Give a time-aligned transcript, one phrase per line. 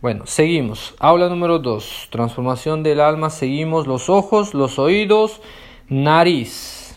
[0.00, 0.94] Bueno, seguimos.
[1.00, 2.08] Aula número 2.
[2.10, 3.30] Transformación del alma.
[3.30, 5.40] Seguimos los ojos, los oídos,
[5.88, 6.96] nariz.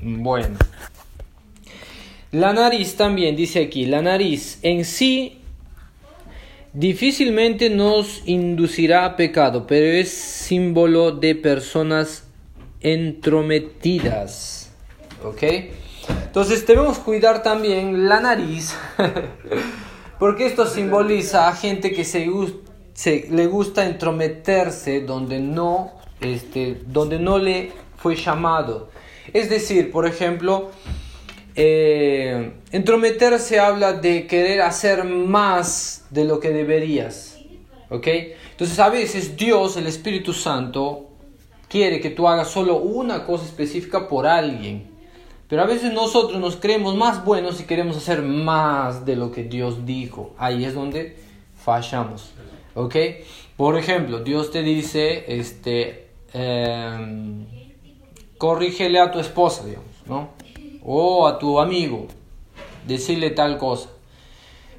[0.00, 0.58] Bueno.
[2.32, 3.86] La nariz también dice aquí.
[3.86, 5.38] La nariz en sí
[6.72, 12.26] difícilmente nos inducirá a pecado, pero es símbolo de personas
[12.80, 14.72] entrometidas.
[15.22, 15.44] ¿Ok?
[16.26, 18.76] Entonces debemos cuidar también la nariz.
[20.22, 22.28] Porque esto simboliza a gente que se,
[23.28, 28.88] le gusta entrometerse donde no, este, donde no le fue llamado.
[29.32, 30.70] Es decir, por ejemplo,
[31.56, 37.40] eh, entrometerse habla de querer hacer más de lo que deberías.
[37.88, 38.06] ¿Ok?
[38.52, 41.08] Entonces a veces Dios, el Espíritu Santo,
[41.66, 44.91] quiere que tú hagas solo una cosa específica por alguien.
[45.52, 49.42] Pero a veces nosotros nos creemos más buenos y queremos hacer más de lo que
[49.42, 50.32] Dios dijo.
[50.38, 51.18] Ahí es donde
[51.62, 52.32] fallamos.
[52.74, 52.96] ¿Ok?
[53.58, 57.44] Por ejemplo, Dios te dice, este, em,
[58.38, 60.30] corrígele a tu esposa, digamos, ¿no?
[60.82, 62.06] O a tu amigo,
[62.86, 63.90] decirle tal cosa.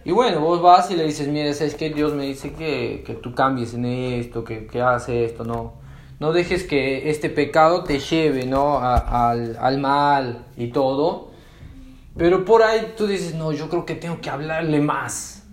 [0.04, 3.14] Y bueno, vos vas y le dices, mira, ¿sabes que Dios me dice que, que
[3.14, 5.83] tú cambies en esto, que, que hagas esto, ¿no?
[6.24, 8.80] No dejes que este pecado te lleve ¿no?
[8.80, 11.32] al, al, mal y todo.
[12.16, 15.44] Pero por ahí tú dices, no, yo creo que tengo que hablarle más.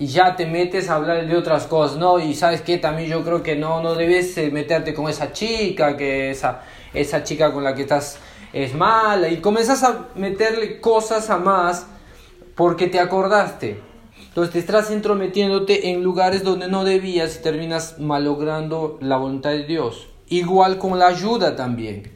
[0.00, 2.18] Y ya te metes a hablar de otras cosas, ¿no?
[2.18, 5.96] Y sabes que también yo creo que no, no debes eh, meterte con esa chica,
[5.96, 8.18] que esa, esa chica con la que estás
[8.52, 9.28] es mala.
[9.28, 11.86] Y comenzas a meterle cosas a más
[12.56, 13.80] porque te acordaste.
[14.26, 19.62] Entonces te estás entrometiéndote en lugares donde no debías y terminas malogrando la voluntad de
[19.62, 20.08] Dios.
[20.28, 22.12] Igual con la ayuda también.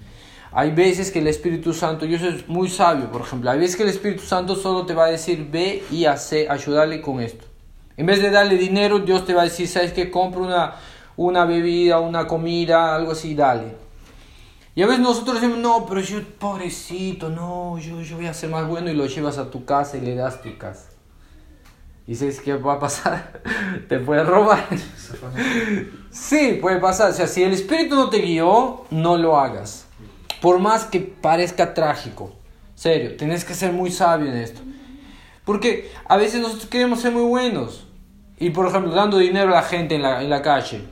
[0.53, 3.85] Hay veces que el Espíritu Santo, yo soy muy sabio, por ejemplo, hay veces que
[3.85, 7.47] el Espíritu Santo solo te va a decir, ve y hace, ayudarle con esto.
[7.97, 10.11] En vez de darle dinero, Dios te va a decir, ¿sabes qué?
[10.11, 10.75] Compra una,
[11.17, 13.77] una bebida, una comida, algo así, dale.
[14.75, 18.51] Y a veces nosotros decimos, no, pero yo, pobrecito, no, yo, yo voy a ser
[18.51, 20.90] más bueno y lo llevas a tu casa y le das tu casa.
[22.11, 23.41] Y sabes qué va a pasar,
[23.89, 24.67] te puede robar.
[26.11, 27.13] sí, puede pasar.
[27.13, 29.87] O sea, si el espíritu no te guió, no lo hagas.
[30.43, 32.33] Por más que parezca trágico.
[32.75, 34.61] Serio, tienes que ser muy sabio en esto.
[35.45, 37.87] Porque a veces nosotros queremos ser muy buenos.
[38.39, 40.83] Y por ejemplo, dando dinero a la gente en la, en la calle.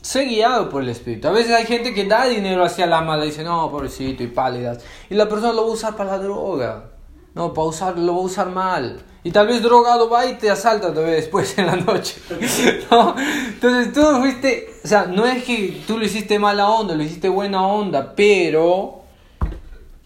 [0.00, 1.28] Sé guiado por el espíritu.
[1.28, 4.28] A veces hay gente que da dinero hacia la mala y dice, no, pobrecito, y
[4.28, 4.82] pálidas.
[5.10, 6.92] Y la persona lo va a usar para la droga.
[7.34, 9.02] No, para usar, lo va a usar mal.
[9.24, 12.16] Y tal vez drogado va y te asalta todavía después en la noche.
[12.90, 13.14] ¿No?
[13.18, 17.28] Entonces tú fuiste, o sea, no es que tú lo hiciste mala onda, lo hiciste
[17.28, 19.02] buena onda, pero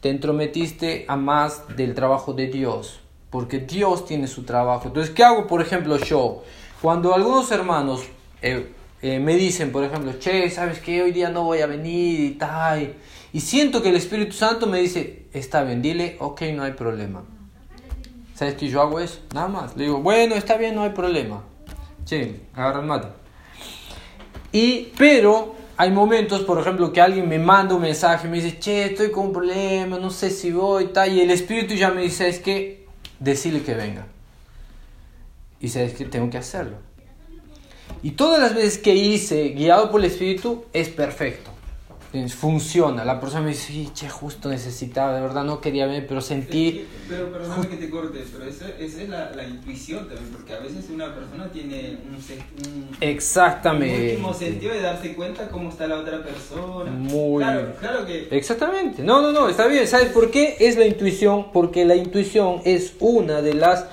[0.01, 3.01] te entrometiste a más del trabajo de Dios.
[3.31, 4.89] Porque Dios tiene su trabajo.
[4.89, 6.43] Entonces, ¿qué hago, por ejemplo, yo?
[6.83, 8.03] Cuando algunos hermanos
[8.43, 11.03] eh, eh, me dicen, por ejemplo, che, ¿sabes qué?
[11.03, 12.95] Hoy día no voy a venir y tal.
[13.33, 17.23] Y siento que el Espíritu Santo me dice, está bien, dile, ok, no hay problema.
[18.43, 19.21] ¿Sabes que yo hago eso?
[19.33, 19.77] Nada más.
[19.77, 21.45] Le digo, bueno, está bien, no hay problema.
[22.05, 23.07] Che, agarra el mate.
[24.51, 28.87] Y, pero hay momentos, por ejemplo, que alguien me manda un mensaje me dice, che,
[28.87, 31.13] estoy con un problema, no sé si voy, tal.
[31.13, 32.89] Y el espíritu ya me dice, es que
[33.21, 34.09] decirle que venga.
[35.61, 36.79] Y sabes que tengo que hacerlo.
[38.03, 41.52] Y todas las veces que hice, guiado por el espíritu, es perfecto
[42.29, 43.05] funciona.
[43.05, 46.87] La persona me dice, sí, che, justo necesitaba, de verdad no quería ver, pero sentí...
[47.09, 50.91] pero perdóname que te corte, pero esa, es la, la, intuición también, porque a veces
[50.93, 53.97] una persona tiene un, un, Exactamente.
[53.97, 56.91] un último sentido de darse cuenta cómo está la otra persona.
[56.91, 58.29] Muy claro, claro que...
[58.31, 59.03] Exactamente.
[59.03, 59.89] No, no, no, está bien.
[59.89, 61.51] ¿Sabes por qué es la intuición?
[61.51, 63.87] Porque la intuición es una de las,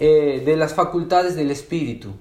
[0.00, 2.14] eh, de las facultades del espíritu.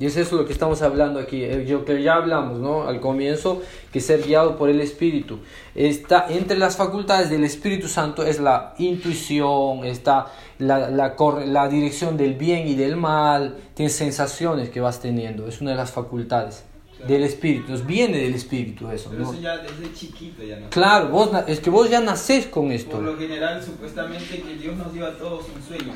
[0.00, 2.88] Y es eso lo que estamos hablando aquí, eh, yo que ya hablamos, ¿no?
[2.88, 3.60] Al comienzo,
[3.92, 5.40] que ser guiado por el Espíritu.
[5.74, 12.16] Está entre las facultades del Espíritu Santo es la intuición, está la, la, la dirección
[12.16, 16.64] del bien y del mal, tienes sensaciones que vas teniendo, es una de las facultades.
[17.06, 19.08] Del espíritu, viene del espíritu eso.
[19.10, 20.68] Pero eso ya desde chiquito ya no.
[20.68, 22.96] Claro, vos, es que vos ya nacés con esto.
[22.96, 25.94] Por lo general, supuestamente que Dios nos dio a todos un sueño.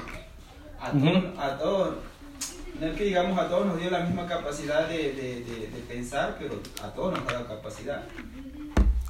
[0.81, 1.95] A, a todos
[2.81, 6.37] no es que digamos a todos nos dio la misma capacidad de, de, de, pensar,
[6.39, 8.03] pero a todos nos da la capacidad.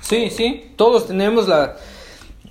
[0.00, 1.76] Sí, sí, todos tenemos la...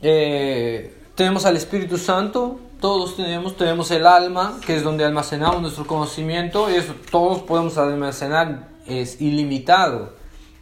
[0.02, 5.86] Eh, tenemos al Espíritu Santo, todos tenemos, tenemos el alma, que es donde almacenamos nuestro
[5.86, 10.14] conocimiento, y eso todos podemos almacenar, es ilimitado,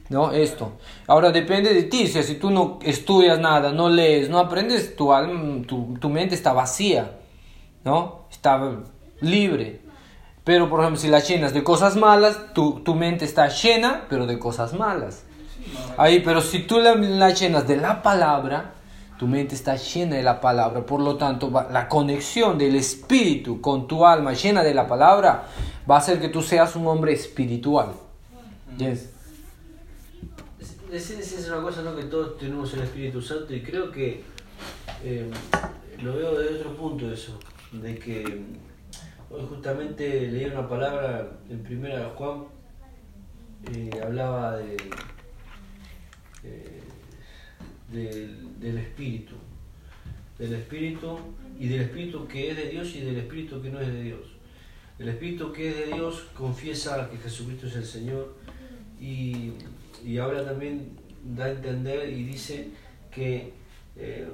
[0.09, 0.31] ¿no?
[0.31, 0.73] Esto.
[1.07, 5.65] Ahora depende de ti, si tú no estudias nada, no lees, no aprendes, tu, alma,
[5.65, 7.19] tu, tu mente está vacía,
[7.85, 8.25] ¿no?
[8.29, 8.61] Está
[9.21, 9.90] libre.
[10.43, 14.25] Pero, por ejemplo, si la llenas de cosas malas, tu, tu mente está llena, pero
[14.25, 15.23] de cosas malas.
[15.97, 18.73] Ahí, pero si tú la, la, llenas de la palabra,
[19.19, 20.83] tu mente está llena de la palabra.
[20.83, 25.47] Por lo tanto, la conexión del espíritu con tu alma llena de la palabra
[25.89, 27.93] va a hacer que tú seas un hombre espiritual.
[28.77, 29.09] Yes.
[30.91, 31.95] Es, es, una cosa ¿no?
[31.95, 34.23] que todos tenemos el Espíritu Santo y creo que
[35.03, 35.29] eh,
[36.01, 37.39] lo veo de otro punto eso,
[37.71, 38.41] de que
[39.31, 42.43] hoy justamente leí una palabra en primera Juan,
[43.73, 44.77] eh, hablaba de,
[47.91, 49.35] del, del Espíritu,
[50.37, 51.17] del Espíritu
[51.59, 54.27] y del Espíritu que es de Dios y del Espíritu que no es de Dios.
[54.99, 58.35] El Espíritu que es de Dios confiesa que Jesucristo es el Señor
[58.99, 59.53] y,
[60.05, 62.69] y ahora también da a entender y dice
[63.11, 63.53] que
[63.95, 64.27] eh,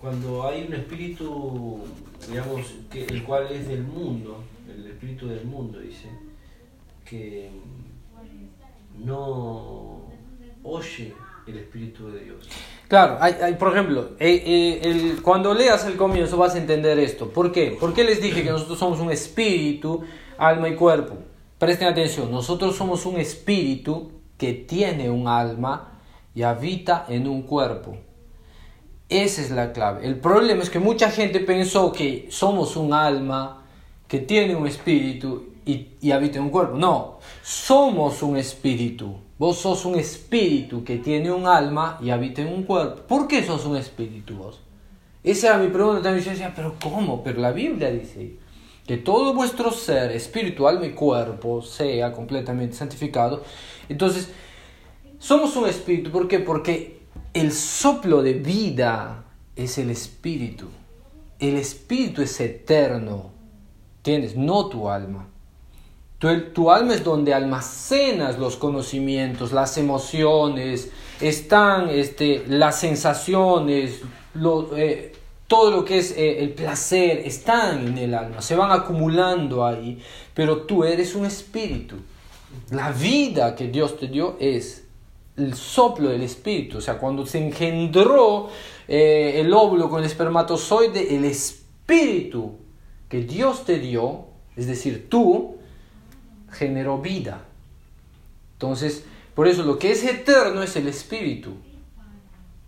[0.00, 1.80] cuando hay un espíritu,
[2.28, 6.08] digamos, que, el cual es del mundo, el espíritu del mundo, dice,
[7.04, 7.50] que
[9.04, 10.02] no
[10.62, 11.14] oye
[11.46, 12.48] el espíritu de Dios.
[12.86, 16.98] Claro, hay, hay, por ejemplo, eh, eh, el, cuando leas el comienzo vas a entender
[16.98, 17.30] esto.
[17.30, 17.76] ¿Por qué?
[17.78, 20.04] Porque les dije que nosotros somos un espíritu,
[20.38, 21.16] alma y cuerpo.
[21.58, 26.00] Presten atención, nosotros somos un espíritu que tiene un alma
[26.34, 27.96] y habita en un cuerpo.
[29.08, 30.06] Esa es la clave.
[30.06, 33.64] El problema es que mucha gente pensó que somos un alma
[34.06, 36.76] que tiene un espíritu y, y habita en un cuerpo.
[36.76, 39.16] No, somos un espíritu.
[39.38, 43.02] Vos sos un espíritu que tiene un alma y habita en un cuerpo.
[43.06, 44.60] ¿Por qué sos un espíritu vos?
[45.22, 46.24] Esa era mi pregunta también.
[46.24, 47.22] Yo decía, pero ¿cómo?
[47.22, 48.36] Pero la Biblia dice
[48.86, 53.42] que todo vuestro ser, espíritu, alma y cuerpo, sea completamente santificado.
[53.88, 54.30] Entonces,
[55.18, 56.10] somos un espíritu.
[56.10, 56.40] ¿Por qué?
[56.40, 56.97] Porque
[57.34, 59.24] el soplo de vida
[59.56, 60.66] es el espíritu.
[61.38, 63.30] El espíritu es eterno.
[63.98, 64.36] ¿Entiendes?
[64.36, 65.28] No tu alma.
[66.18, 70.90] Tu, alma es donde almacenas los conocimientos, las emociones,
[71.20, 74.00] están este, las sensaciones,
[74.76, 75.12] eh,
[75.46, 80.02] todo lo que es eh, el placer, están en el alma, se van acumulando ahí,
[80.34, 81.94] pero tú eres un espíritu.
[82.70, 84.87] La vida que Dios te dio es
[85.38, 88.48] el soplo del espíritu, o sea, cuando se engendró
[88.86, 92.56] eh, el óvulo con el espermatozoide, el espíritu
[93.08, 94.26] que Dios te dio,
[94.56, 95.56] es decir, tú,
[96.50, 97.42] generó vida.
[98.54, 99.04] Entonces,
[99.34, 101.52] por eso lo que es eterno es el espíritu.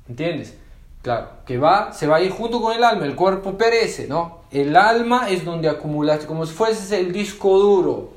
[0.08, 0.56] ¿Entiendes?
[1.02, 4.40] Claro, que va, se va a ir junto con el alma, el cuerpo perece, ¿no?
[4.50, 8.12] El alma es donde acumulas, como si fuese el disco duro,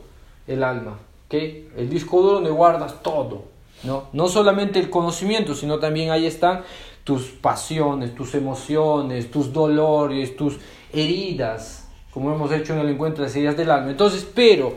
[0.48, 1.34] el alma, ¿ok?
[1.78, 3.46] El disco duro donde guardas todo,
[3.84, 4.10] ¿no?
[4.14, 6.64] No solamente el conocimiento, sino también ahí están
[7.04, 10.58] tus pasiones, tus emociones, tus dolores, tus
[10.92, 13.92] heridas, como hemos hecho en el encuentro de las heridas del alma.
[13.92, 14.76] Entonces, pero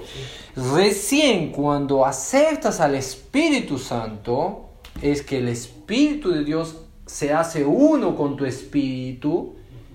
[0.75, 4.70] recién cuando aceptas al Espíritu Santo,
[5.03, 9.55] es que el Espíritu de Dios se hace uno con tu espíritu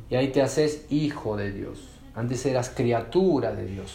[0.10, 1.80] y ahí te haces hijo de Dios.
[2.16, 3.92] Antes eras criatura de Dios.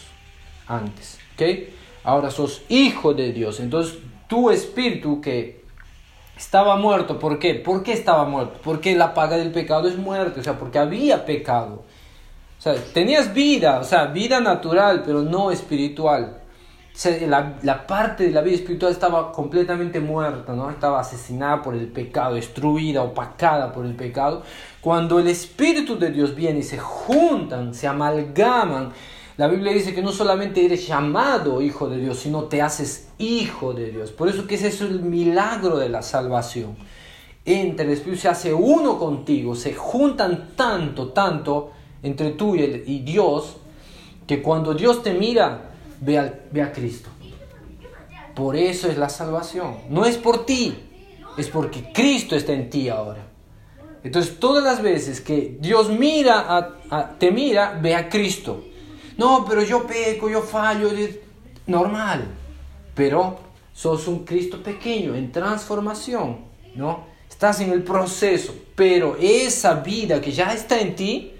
[0.66, 1.18] Antes.
[1.34, 1.70] ¿Ok?
[2.04, 3.60] Ahora sos hijo de Dios.
[3.60, 5.64] Entonces tu espíritu que
[6.36, 7.54] estaba muerto, ¿por qué?
[7.54, 8.60] ¿Por qué estaba muerto?
[8.62, 10.40] Porque la paga del pecado es muerte.
[10.40, 11.84] O sea, porque había pecado.
[12.58, 16.42] O sea, tenías vida, o sea, vida natural, pero no espiritual
[17.04, 20.70] la, la, parte de la vida espiritual estaba completamente muerta, ¿no?
[20.70, 24.42] estaba asesinada por el pecado, destruida, opacada por el pecado.
[24.80, 28.92] Cuando el Espíritu de Dios viene y se juntan, se amalgaman,
[29.36, 33.74] la Biblia dice que no solamente eres llamado hijo de Dios, sino te haces hijo
[33.74, 34.10] de Dios.
[34.10, 36.76] Por eso que ese es el milagro de la salvación.
[37.44, 43.58] Entre el Espíritu se hace uno contigo, se juntan tanto, tanto entre tú y, Dios,
[44.26, 47.10] que cuando Dios te mira, ve a, Cristo.
[48.34, 49.76] Por eso es la salvación.
[49.90, 50.74] No es por ti,
[51.36, 53.26] es porque Cristo está en ti ahora.
[54.02, 58.64] Entonces todas las veces que Dios mira a, te mira, ve a Cristo.
[59.16, 60.90] No, pero yo peco, yo fallo,
[61.66, 62.26] normal.
[62.94, 63.38] Pero
[63.72, 66.38] sos un Cristo pequeño, en transformación,
[66.74, 67.04] ¿no?
[67.28, 71.32] Estás en el proceso, pero esa vida que ya está en ti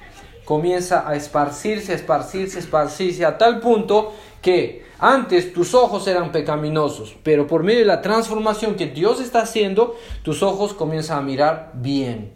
[0.44, 7.46] comienza a esparcirse, esparcirse, esparcirse a tal punto que antes tus ojos eran pecaminosos, pero
[7.46, 12.32] por medio de la transformación que Dios está haciendo, tus ojos comienzan a mirar bien,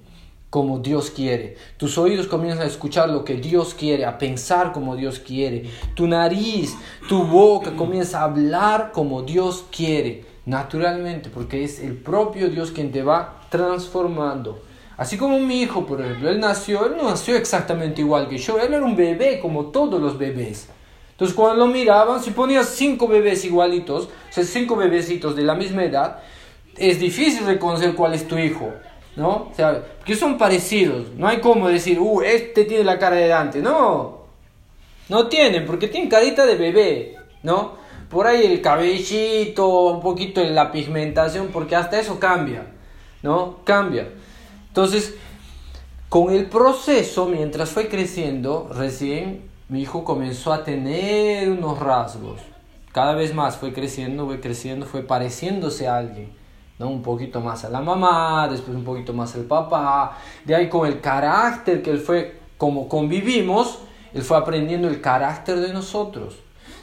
[0.50, 1.56] como Dios quiere.
[1.76, 5.70] Tus oídos comienzan a escuchar lo que Dios quiere, a pensar como Dios quiere.
[5.94, 6.76] Tu nariz,
[7.08, 12.90] tu boca comienza a hablar como Dios quiere, naturalmente, porque es el propio Dios quien
[12.90, 14.62] te va transformando.
[14.96, 18.58] Así como mi hijo, por ejemplo, él nació, él no nació exactamente igual que yo,
[18.58, 20.68] él era un bebé como todos los bebés.
[21.12, 25.54] Entonces cuando lo miraban, si ponías cinco bebés igualitos, o sea, cinco bebecitos de la
[25.54, 26.18] misma edad,
[26.76, 28.72] es difícil reconocer cuál es tu hijo,
[29.20, 29.48] ¿no?
[29.50, 33.28] O sea, porque son parecidos, no hay como decir, uh, este tiene la cara de
[33.28, 34.20] Dante, no,
[35.10, 37.74] no tienen, porque tienen carita de bebé, ¿no?
[38.08, 42.68] Por ahí el cabellito, un poquito de la pigmentación, porque hasta eso cambia,
[43.22, 43.58] ¿no?
[43.64, 44.08] Cambia.
[44.68, 45.14] Entonces,
[46.08, 52.40] con el proceso, mientras fue creciendo, recién mi hijo comenzó a tener unos rasgos.
[52.92, 56.39] Cada vez más fue creciendo, fue creciendo, fue pareciéndose a alguien.
[56.80, 56.88] ¿No?
[56.88, 60.16] Un poquito más a la mamá, después un poquito más al papá.
[60.44, 63.80] De ahí con el carácter que él fue, como convivimos,
[64.14, 66.36] él fue aprendiendo el carácter de nosotros.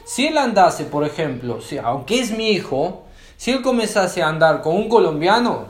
[0.04, 4.62] Si él andase, por ejemplo, si, aunque es mi hijo, si él comenzase a andar
[4.62, 5.64] con un colombiano,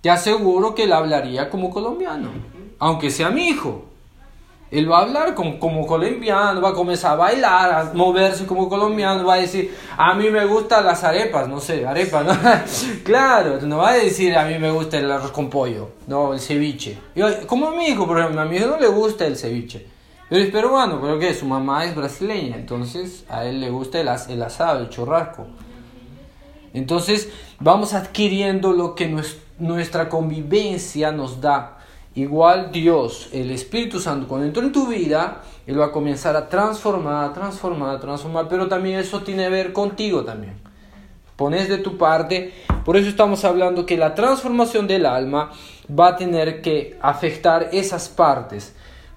[0.00, 2.30] te aseguro que él hablaría como colombiano,
[2.78, 3.89] aunque sea mi hijo.
[4.70, 8.68] Él va a hablar como, como, colombiano, va a comenzar a bailar, a moverse como
[8.68, 12.32] colombiano, va a decir, a mí me gustan las arepas, no sé, arepas, ¿no?
[13.04, 16.40] claro, no va a decir, a mí me gusta el arroz con pollo, no, el
[16.40, 16.98] ceviche.
[17.16, 19.86] Yo, como a mi hijo, por ejemplo, a mi hijo no le gusta el ceviche.
[20.30, 24.08] Él es peruano, pero que su mamá es brasileña, entonces a él le gusta el,
[24.28, 25.48] el asado, el churrasco.
[26.72, 29.12] Entonces vamos adquiriendo lo que
[29.58, 31.78] nuestra convivencia nos da.
[32.14, 36.48] Igual Dios, el Espíritu Santo, cuando entró en tu vida, Él va a comenzar a
[36.48, 40.54] transformar, transformar, transformar, pero también eso tiene que ver contigo también.
[41.36, 42.52] Pones de tu parte,
[42.84, 45.52] por eso estamos hablando que la transformación del alma
[45.88, 48.74] va a tener que afectar esas partes.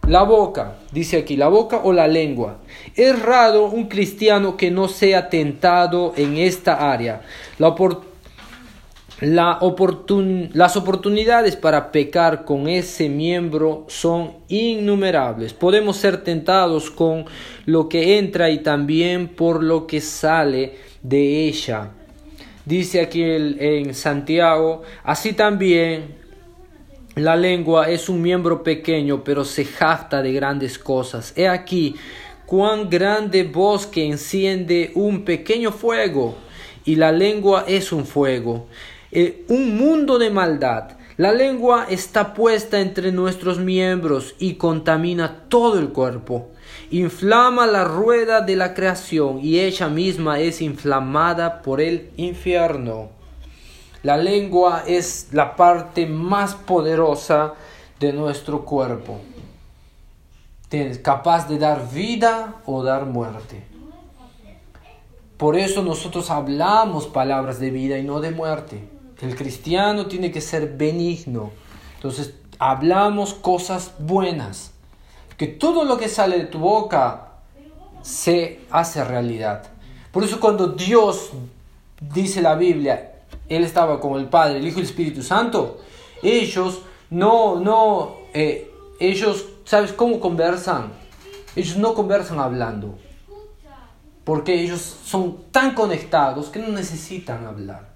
[0.08, 2.58] La boca, dice aquí, la boca o la lengua.
[2.96, 7.22] Es raro un cristiano que no sea tentado en esta área.
[7.58, 8.13] La oportunidad
[9.24, 9.58] la
[10.54, 15.54] las oportunidades para pecar con ese miembro son innumerables.
[15.54, 17.26] Podemos ser tentados con
[17.66, 21.92] lo que entra y también por lo que sale de ella.
[22.66, 26.16] Dice aquí en Santiago, así también
[27.16, 31.32] la lengua es un miembro pequeño, pero se jacta de grandes cosas.
[31.38, 31.96] He aquí
[32.46, 36.36] cuán grande bosque enciende un pequeño fuego,
[36.86, 38.68] y la lengua es un fuego.
[39.16, 40.94] Eh, un mundo de maldad.
[41.18, 46.50] La lengua está puesta entre nuestros miembros y contamina todo el cuerpo.
[46.90, 53.10] Inflama la rueda de la creación y ella misma es inflamada por el infierno.
[54.02, 57.54] La lengua es la parte más poderosa
[58.00, 59.22] de nuestro cuerpo.
[61.04, 63.64] Capaz de dar vida o dar muerte.
[65.38, 68.93] Por eso nosotros hablamos palabras de vida y no de muerte.
[69.24, 71.52] El cristiano tiene que ser benigno.
[71.96, 74.74] Entonces, hablamos cosas buenas.
[75.38, 77.30] Que todo lo que sale de tu boca
[78.02, 79.64] se hace realidad.
[80.12, 81.30] Por eso cuando Dios
[82.02, 83.14] dice la Biblia,
[83.48, 85.80] Él estaba con el Padre, el Hijo y el Espíritu Santo,
[86.22, 90.92] ellos no, no, eh, ellos, ¿sabes cómo conversan?
[91.56, 93.00] Ellos no conversan hablando.
[94.26, 97.93] Porque ellos son tan conectados que no necesitan hablar.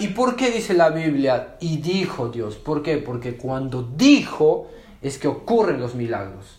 [0.00, 1.56] ¿Y por qué dice la Biblia?
[1.60, 2.56] Y dijo Dios.
[2.56, 2.98] ¿Por qué?
[2.98, 4.68] Porque cuando dijo
[5.00, 6.58] es que ocurren los milagros.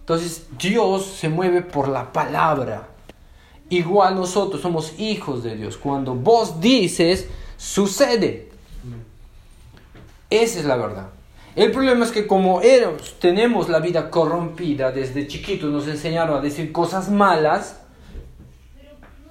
[0.00, 2.88] Entonces Dios se mueve por la palabra.
[3.70, 5.76] Igual nosotros somos hijos de Dios.
[5.76, 8.48] Cuando vos dices, sucede.
[10.30, 11.08] Esa es la verdad.
[11.54, 12.60] El problema es que como
[13.20, 17.80] tenemos la vida corrompida desde chiquitos, nos enseñaron a decir cosas malas,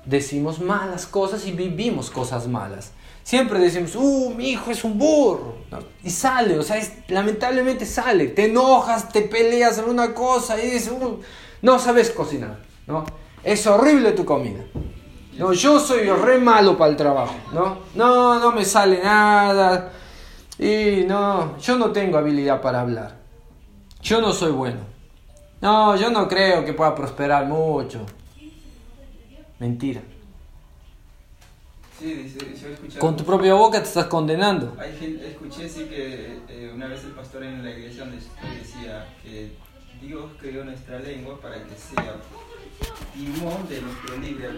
[0.05, 2.91] decimos malas cosas y vivimos cosas malas.
[3.27, 5.57] Siempre decimos, uh, mi hijo es un burro.
[6.01, 8.27] Y sale, o sea, lamentablemente sale.
[8.27, 11.19] Te enojas, te peleas en una cosa y dices, uh,
[11.61, 13.03] no sabes cocinar, ¿no?
[13.43, 14.63] Es horrible tu comida.
[15.37, 17.79] No, yo soy re malo para el trabajo, ¿no?
[17.95, 19.91] No, no me sale nada.
[20.57, 23.17] Y no, yo no tengo habilidad para hablar.
[24.01, 24.79] Yo no soy bueno.
[25.59, 28.05] No, yo no creo que pueda prosperar mucho.
[29.59, 30.01] Mentira.
[31.99, 32.99] Sí, yo escuché.
[32.99, 34.75] Con tu propia boca te estás condenando.
[34.79, 38.57] Hay gente, escuché sí que eh, una vez el pastor en la iglesia donde estoy
[38.57, 39.51] decía que
[40.01, 42.17] Dios creó nuestra lengua para que sea
[43.13, 44.49] timón de nuestro libre.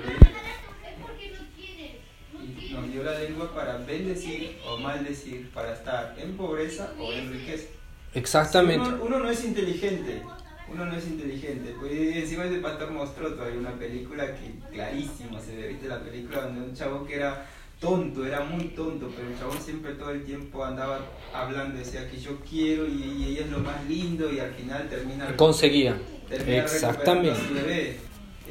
[2.41, 7.31] Y nos dio la lengua para bendecir o maldecir, para estar en pobreza o en
[7.31, 7.67] riqueza.
[8.13, 8.89] Exactamente.
[9.01, 10.23] uno no es inteligente,
[10.71, 11.73] uno no es inteligente.
[11.79, 16.43] Pues encima de Pastor Mostroto hay una película que clarísimo se ve, viste la película
[16.43, 17.47] donde un chavo que era
[17.79, 20.99] tonto, era muy tonto, pero el chavo siempre todo el tiempo andaba
[21.33, 25.35] hablando, decía que yo quiero y, ella es lo más lindo y al final termina...
[25.37, 25.97] Conseguía.
[26.29, 27.97] Exactamente.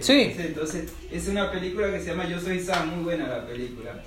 [0.00, 0.32] Sí.
[0.38, 4.02] Entonces, es una película que se llama Yo Soy Sam, muy buena la película.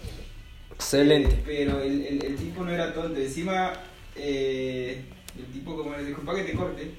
[0.74, 1.36] Excelente.
[1.36, 3.20] Eh, pero el, el, el tipo no era tonto.
[3.20, 3.74] Encima,
[4.16, 5.04] eh,
[5.38, 6.92] el tipo, como disculpa que te corte,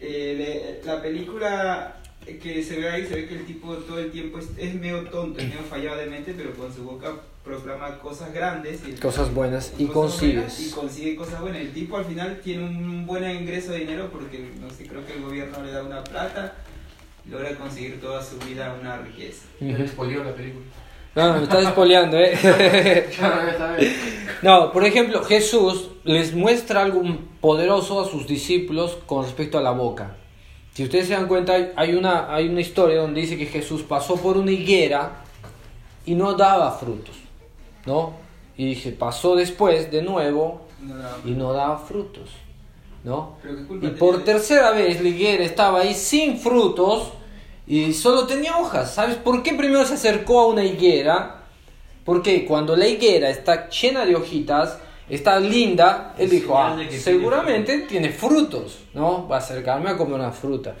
[0.00, 0.34] eh,
[0.82, 1.94] le- la película
[2.42, 5.02] que se ve ahí, se ve que el tipo todo el tiempo es, es medio
[5.04, 7.12] tonto, es medio fallado de mente, pero con su boca
[7.42, 8.80] proclama cosas grandes.
[8.86, 10.74] Y Cosas buenas y cosas buenas y consigues.
[10.74, 11.62] consigue cosas buenas.
[11.62, 15.14] El tipo al final tiene un buen ingreso de dinero porque, no sé, creo que
[15.14, 16.54] el gobierno le da una plata
[17.26, 19.44] y logra conseguir toda su vida una riqueza.
[19.60, 20.66] Me spoileó la película.
[21.14, 22.36] No, me estás espoleando, ¿eh?
[24.42, 27.02] No, por ejemplo, Jesús les muestra algo
[27.40, 30.16] poderoso a sus discípulos con respecto a la boca.
[30.74, 34.16] Si ustedes se dan cuenta, hay- una, hay una historia donde dice que Jesús pasó
[34.16, 35.24] por una higuera
[36.06, 37.16] y no daba frutos,
[37.86, 38.12] ¿no?
[38.56, 40.62] Y dice, pasó después de nuevo
[41.24, 42.30] y no daba frutos,
[43.04, 43.36] ¿no?
[43.82, 47.10] Y por tercera vez la higuera estaba ahí sin frutos
[47.66, 48.94] y solo tenía hojas.
[48.94, 51.42] ¿Sabes por qué primero se acercó a una higuera?
[52.04, 54.78] Porque cuando la higuera está llena de hojitas,
[55.08, 59.26] está linda, él dijo, ah, tiene seguramente tiene frutos, ¿no?
[59.28, 60.74] Va a acercarme a comer una fruta.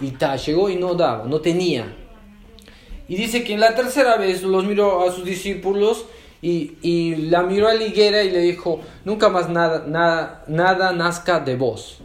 [0.00, 1.94] Y ta, llegó y no daba, no tenía.
[3.08, 6.06] Y dice que en la tercera vez los miró a sus discípulos
[6.42, 10.92] y, y la miró a la higuera y le dijo, nunca más nada, nada, nada
[10.92, 12.00] nazca de vos.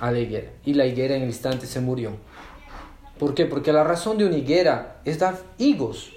[0.00, 0.50] A la higuera.
[0.64, 2.16] Y la higuera en el instante se murió.
[3.18, 3.44] ¿Por qué?
[3.44, 6.10] Porque la razón de una higuera es dar higos.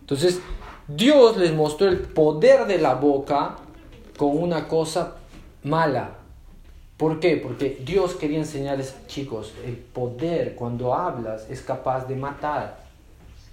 [0.00, 0.40] Entonces,
[0.88, 3.56] Dios les mostró el poder de la boca
[4.16, 5.16] con una cosa
[5.62, 6.12] mala.
[6.96, 7.36] ¿Por qué?
[7.36, 12.78] Porque Dios quería enseñarles, chicos, el poder cuando hablas es capaz de matar.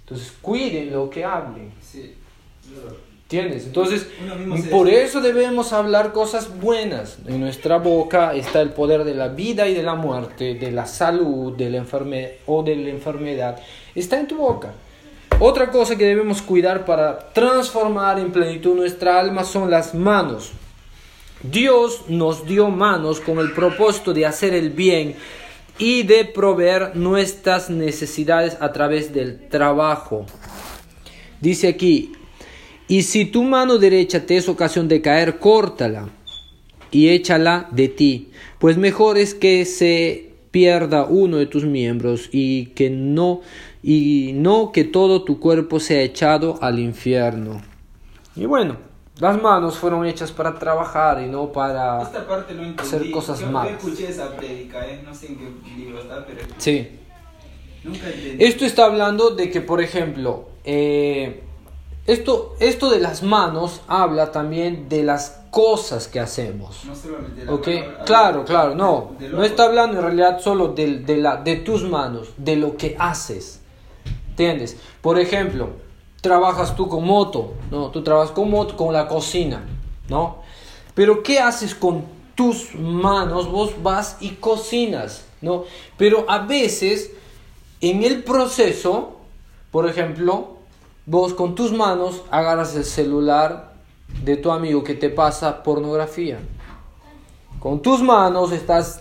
[0.00, 1.72] Entonces, cuiden lo que hablen.
[1.80, 2.14] Sí.
[3.24, 3.66] ¿Entiendes?
[3.66, 4.08] Entonces,
[4.70, 7.18] por eso debemos hablar cosas buenas.
[7.26, 10.86] En nuestra boca está el poder de la vida y de la muerte, de la
[10.86, 13.58] salud, de la enfermedad o de la enfermedad.
[13.94, 14.72] Está en tu boca.
[15.38, 20.52] Otra cosa que debemos cuidar para transformar en plenitud nuestra alma son las manos.
[21.42, 25.14] Dios nos dio manos con el propósito de hacer el bien
[25.78, 30.24] y de proveer nuestras necesidades a través del trabajo.
[31.42, 32.12] Dice aquí,
[32.88, 36.08] y si tu mano derecha te es ocasión de caer, córtala
[36.90, 42.68] y échala de ti, pues mejor es que se pierda uno de tus miembros y
[42.68, 43.42] que no
[43.88, 47.62] y no que todo tu cuerpo sea echado al infierno.
[48.34, 48.76] Y bueno,
[49.20, 53.46] las manos fueron hechas para trabajar y no para Esta parte no hacer cosas yo,
[53.46, 53.74] yo malas.
[53.74, 55.02] escuché esa prédica, ¿eh?
[55.06, 56.88] no sé en qué libro está, pero Sí.
[57.84, 58.44] nunca entendí.
[58.44, 61.42] Esto está hablando de que, por ejemplo, eh,
[62.08, 66.84] esto, esto de las manos habla también de las cosas que hacemos.
[66.86, 69.12] No solamente la Ok, mano, claro, claro, de- no.
[69.30, 72.96] No está hablando en realidad solo de, de, la, de tus manos, de lo que
[72.98, 73.60] haces.
[74.36, 74.76] ¿Entiendes?
[75.00, 75.70] Por ejemplo,
[76.20, 77.90] trabajas tú con moto, ¿no?
[77.90, 79.64] Tú trabajas con moto, con la cocina,
[80.10, 80.42] ¿no?
[80.94, 83.50] Pero ¿qué haces con tus manos?
[83.50, 85.64] Vos vas y cocinas, ¿no?
[85.96, 87.12] Pero a veces,
[87.80, 89.16] en el proceso,
[89.70, 90.58] por ejemplo,
[91.06, 93.72] vos con tus manos agarras el celular
[94.22, 96.40] de tu amigo que te pasa pornografía.
[97.58, 99.00] Con tus manos estás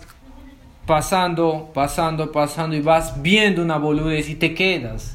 [0.85, 5.14] pasando, pasando, pasando y vas viendo una boludez y te quedas.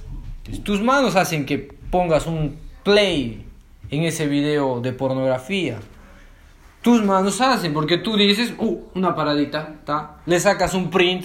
[0.58, 1.58] Tus manos hacen que
[1.90, 3.46] pongas un play
[3.90, 5.78] en ese video de pornografía.
[6.82, 10.18] Tus manos hacen porque tú dices, uh, una paradita, ¿ta?
[10.26, 11.24] le sacas un print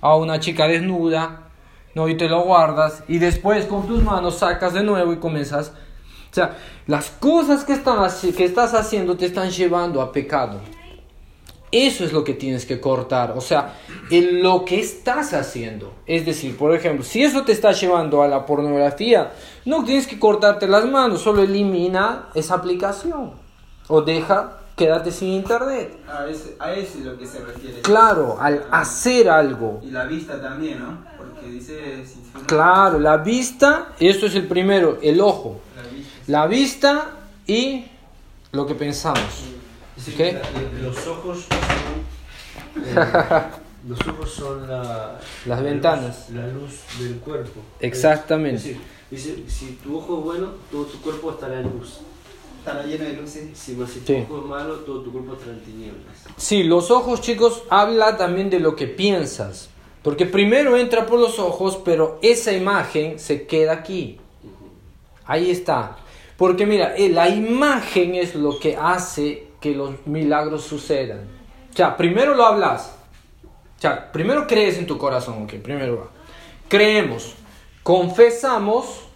[0.00, 1.48] a una chica desnuda,
[1.94, 5.72] no y te lo guardas y después con tus manos sacas de nuevo y comienzas.
[6.30, 10.60] O sea, las cosas que, están, que estás haciendo te están llevando a pecado.
[11.76, 15.92] Eso es lo que tienes que cortar, o sea, en lo que estás haciendo.
[16.06, 19.32] Es decir, por ejemplo, si eso te está llevando a la pornografía,
[19.64, 23.32] no tienes que cortarte las manos, solo elimina esa aplicación
[23.88, 25.98] o deja quedarte sin internet.
[26.08, 27.80] A ese es lo que se refiere.
[27.80, 29.80] Claro, al hacer algo.
[29.82, 30.98] Y la vista también, ¿no?
[31.16, 32.04] Porque dice...
[32.46, 35.60] Claro, la vista, eso es el primero, el ojo.
[35.74, 36.12] La vista.
[36.28, 37.10] La vista
[37.48, 37.84] y
[38.52, 39.44] lo que pensamos.
[40.06, 40.32] Decir, ¿Qué?
[40.32, 43.40] la- los ojos son, eh,
[43.88, 46.26] los ojos son la, Las la ventanas.
[46.30, 47.60] luz- la luz del cuerpo.
[47.80, 48.56] Exactamente.
[48.56, 51.98] Es decir, dice, si tu ojo es bueno, todo tu cuerpo estará en luz.
[52.58, 53.48] Estará lleno de luces.
[53.54, 54.24] Si, si tu Sí.
[54.28, 56.24] ojo es malo, todo tu cuerpo estará en tinieblas.
[56.38, 59.68] Sí, los ojos, chicos, habla también de lo que piensas.
[60.02, 64.18] Porque primero entra por los ojos, pero esa imagen se queda aquí.
[65.26, 65.96] Ahí está.
[66.36, 71.26] Porque mira, eh, la imagen es lo que hace que los milagros sucedan.
[71.72, 72.94] O sea, primero lo hablas.
[73.78, 76.10] O sea, primero crees en tu corazón, ok, primero va.
[76.68, 77.34] creemos,
[77.82, 79.06] confesamos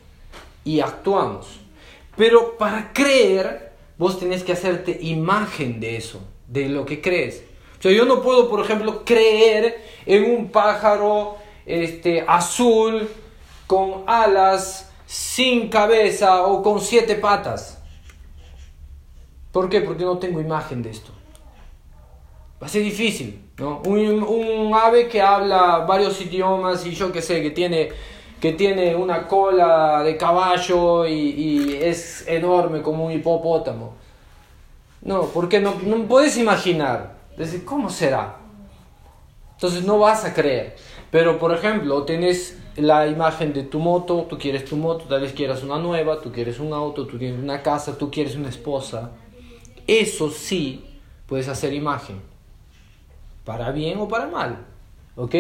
[0.65, 1.61] y actuamos.
[2.17, 7.45] Pero para creer, vos tenés que hacerte imagen de eso, de lo que crees.
[7.79, 13.07] O sea, yo no puedo, por ejemplo, creer en un pájaro este, azul
[13.67, 17.78] con alas, sin cabeza o con siete patas.
[19.53, 19.81] ¿Por qué?
[19.81, 21.13] Porque no tengo imagen de esto.
[22.61, 23.83] Va a ser difícil, ¿no?
[23.87, 27.91] Un, un ave que habla varios idiomas y yo que sé, que tiene,
[28.41, 33.95] que tiene una cola de caballo y, y es enorme como un hipopótamo.
[35.03, 37.17] No, porque no, no puedes imaginar.
[37.37, 38.37] Decir, ¿cómo será?
[39.53, 40.77] Entonces no vas a creer.
[41.11, 45.33] Pero, por ejemplo, tenés la imagen de tu moto, tú quieres tu moto, tal vez
[45.33, 49.13] quieras una nueva, tú quieres un auto, tú tienes una casa, tú quieres una esposa.
[49.89, 50.85] Eso sí
[51.27, 52.21] puedes hacer imagen.
[53.45, 54.67] Para bien o para mal.
[55.17, 55.35] ¿Ok?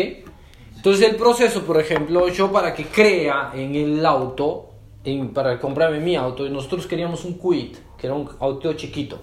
[0.75, 4.71] Entonces el proceso, por ejemplo, yo para que crea en el auto,
[5.05, 9.19] en, para comprarme mi auto, nosotros queríamos un Quid, que era un auto chiquito.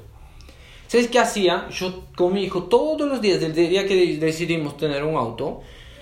[0.88, 1.68] ¿Sabes qué hacía?
[1.70, 5.62] Yo con mi hijo todos los días, desde el día que decidimos tener un auto,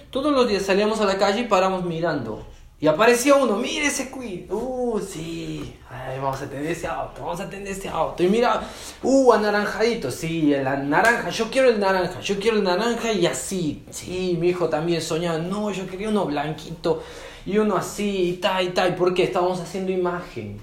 [0.10, 2.46] todos los días salíamos a la calle y paramos mirando.
[2.84, 5.74] Y aparecía uno, mire ese quid, uh, sí,
[6.22, 8.22] vamos a tener ese auto, vamos a tener ese auto.
[8.22, 8.62] Y mira,
[9.02, 13.86] uh, anaranjadito, sí, el naranja, yo quiero el naranja, yo quiero el naranja y así.
[13.89, 17.02] Sí, mi hijo también soñaba, no, yo quería uno blanquito
[17.46, 18.96] y uno así y tal y tal.
[18.96, 19.24] ¿Por qué?
[19.24, 20.60] Estábamos haciendo imagen.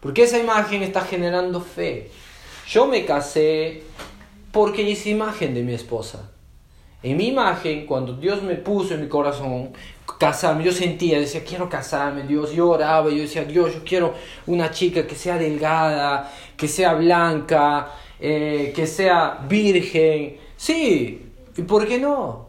[0.00, 2.10] Porque esa imagen está generando fe.
[2.68, 3.82] Yo me casé
[4.52, 6.32] porque hice imagen de mi esposa.
[7.02, 9.72] En mi imagen, cuando Dios me puso en mi corazón
[10.18, 14.14] casarme, yo sentía, decía, quiero casarme, Dios, yo oraba, yo decía, Dios, yo quiero
[14.46, 20.36] una chica que sea delgada, que sea blanca, eh, que sea virgen.
[20.56, 22.46] Sí, ¿y por qué no?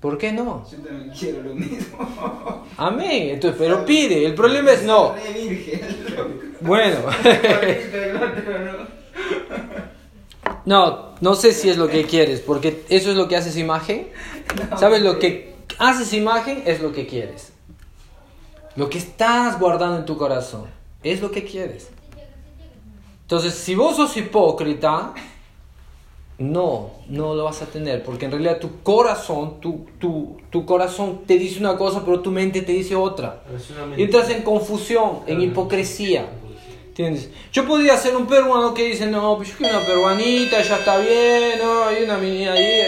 [0.00, 0.66] ¿Por qué no?
[0.70, 2.66] Yo también quiero lo mismo.
[2.76, 3.30] Amén.
[3.30, 5.14] Entonces, pero pide, el problema es no.
[6.60, 6.98] Bueno.
[10.66, 14.08] No, no sé si es lo que quieres, porque eso es lo que haces imagen.
[14.78, 15.02] ¿Sabes?
[15.02, 17.52] Lo que haces imagen es lo que quieres.
[18.76, 20.66] Lo que estás guardando en tu corazón
[21.02, 21.90] es lo que quieres.
[23.22, 25.14] Entonces, si vos sos hipócrita,
[26.38, 31.22] no, no lo vas a tener, porque en realidad tu corazón, tu, tu, tu corazón
[31.26, 33.42] te dice una cosa, pero tu mente te dice otra.
[33.96, 36.28] Y entras en confusión, en hipocresía.
[36.88, 37.30] ¿Entiendes?
[37.52, 40.98] Yo podría ser un peruano que dice, no, pues yo quiero una peruanita, ya está
[40.98, 42.82] bien, no, hay una menina ahí.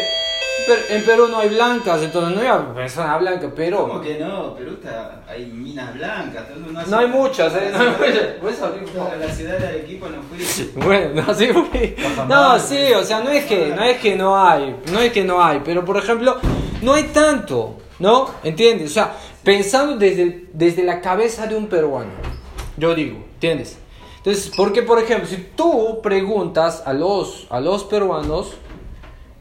[0.66, 4.18] Pero en Perú no hay blancas, entonces no hay una persona blanca, ¿Cómo pero que
[4.18, 4.54] no?
[4.54, 6.44] Perú está, hay minas blancas.
[6.56, 7.70] no, hace- no hay muchas, ¿eh?
[7.72, 7.88] No hay
[8.42, 8.62] muchas.
[9.12, 10.72] A la ciudad de Arequipa no fui.
[10.82, 11.94] Bueno, no, sí, fui.
[12.28, 15.22] no, sí, o sea, no es que no es que no hay, no es que
[15.24, 16.36] no hay, pero por ejemplo,
[16.82, 18.28] no hay tanto, ¿no?
[18.42, 18.90] ¿Entiendes?
[18.90, 22.10] O sea, pensando desde, desde la cabeza de un peruano,
[22.76, 23.78] yo digo, ¿entiendes?
[24.16, 28.54] Entonces, porque por ejemplo, si tú preguntas a los, a los peruanos,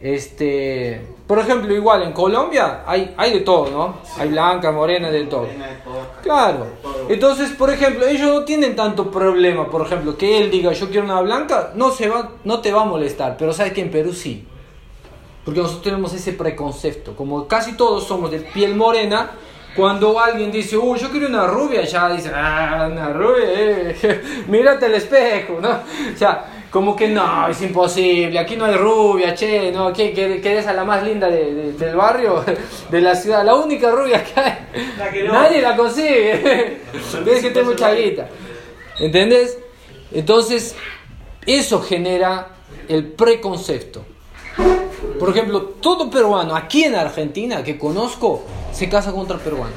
[0.01, 3.95] este, por ejemplo, igual en Colombia hay, hay de todo, ¿no?
[4.19, 5.47] Hay blanca, morena, de todo.
[6.21, 6.67] Claro.
[7.07, 11.05] Entonces, por ejemplo, ellos no tienen tanto problema, por ejemplo, que él diga yo quiero
[11.05, 14.13] una blanca, no se va, no te va a molestar, pero sabes que en Perú
[14.13, 14.45] sí.
[15.43, 19.31] Porque nosotros tenemos ese preconcepto, como casi todos somos de piel morena,
[19.75, 24.85] cuando alguien dice, uy, yo quiero una rubia, ya dice, ah, una rubia, eh, mírate
[24.85, 25.69] al espejo, ¿no?
[25.69, 30.41] O sea, como que no, es imposible, aquí no hay rubia, che, no, ¿qué, qué,
[30.41, 32.43] qué eres a la más linda de- de- del barrio,
[32.91, 33.45] de la ciudad?
[33.45, 34.57] La única rubia que hay,
[34.97, 35.31] La que no.
[35.31, 36.81] nadie la consigue,
[37.23, 38.27] tienes que tener mucha guita,
[38.99, 39.57] ¿entendés?
[40.11, 40.75] Entonces,
[41.45, 42.49] eso genera
[42.89, 44.03] el preconcepto.
[45.17, 49.71] Por ejemplo, todo peruano aquí en Argentina que conozco se casa con otra peruana.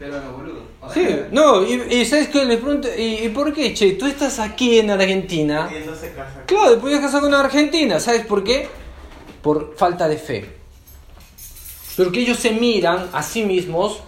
[0.00, 0.63] Pero no, boludo.
[0.92, 3.92] Sí, no, y, y sabes que les pregunto, ¿y, y por qué, che?
[3.92, 5.68] Tú estás aquí en Argentina.
[5.70, 6.42] Y no se casa.
[6.46, 8.68] Claro, podías casar con una argentina, ¿sabes por qué?
[9.42, 10.50] Por falta de fe.
[11.96, 14.00] Porque ellos se miran a sí mismos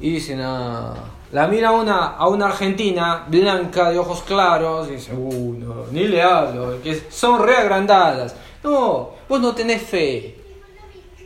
[0.00, 0.94] y dicen, ah,
[1.30, 6.08] la mira una, a una argentina blanca de ojos claros y dicen, uh, no, ni
[6.08, 8.34] le hablo, que son re agrandadas.
[8.62, 10.36] No, vos no tenés fe.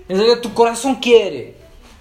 [0.08, 1.55] En realidad tu corazón quiere.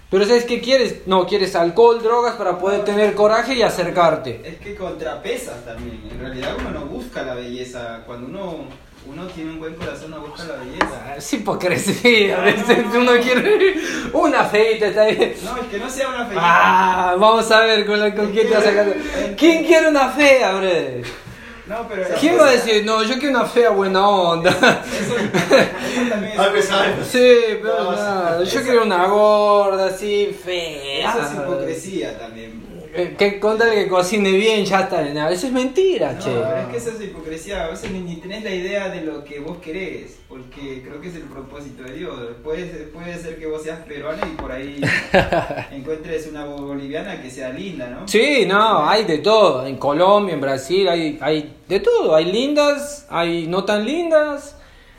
[0.09, 1.07] Pero ¿sabes qué quieres?
[1.07, 4.41] No, quieres alcohol, drogas para poder tener coraje y acercarte.
[4.45, 6.01] Es que contrapesas también.
[6.11, 8.03] En realidad uno no busca la belleza.
[8.05, 8.65] Cuando uno,
[9.07, 11.15] uno tiene un buen corazón, no busca la belleza.
[11.17, 13.75] Es hipocresía, a veces uno quiere
[14.13, 15.33] una feita, está bien.
[15.43, 16.41] No, es que no sea una feliz.
[16.43, 18.95] Ah, vamos a ver con, la, con quién te vas a casar.
[19.35, 21.24] ¿Quién quiere una fea, brother?
[21.67, 24.51] No, pero ¿Quién va a decir, no, yo quiero una fea buena onda?
[24.85, 26.95] Eso, eso también es, pesar.
[27.03, 31.09] Sí, pero No, nada, yo quiero una gorda así, fea.
[31.09, 32.64] eso es hipocresía también.
[32.97, 35.01] Eh, Que que cocine bien, ya está.
[35.01, 36.29] No, eso es mentira, No, che.
[36.31, 37.65] pero es que eso es hipocresía.
[37.65, 41.09] A veces ni, ni tenés la idea de lo que vos querés, porque creo que
[41.09, 42.13] es el propósito de Dios.
[42.43, 44.79] Puede, ser- puede ser que vos seas peruana y por ahí
[45.71, 48.07] encuentres una boliviana que sea linda, ¿no?
[48.07, 49.65] Sí, no, hay de todo.
[49.65, 52.15] En Colombia, en Brasil, hay, hay de todo.
[52.15, 54.55] Hay lindas, hay no tan lindas.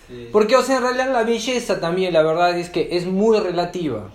[0.09, 0.29] Sí.
[0.33, 4.11] Porque, o sea, en realidad la belleza también, la verdad es que es muy relativa.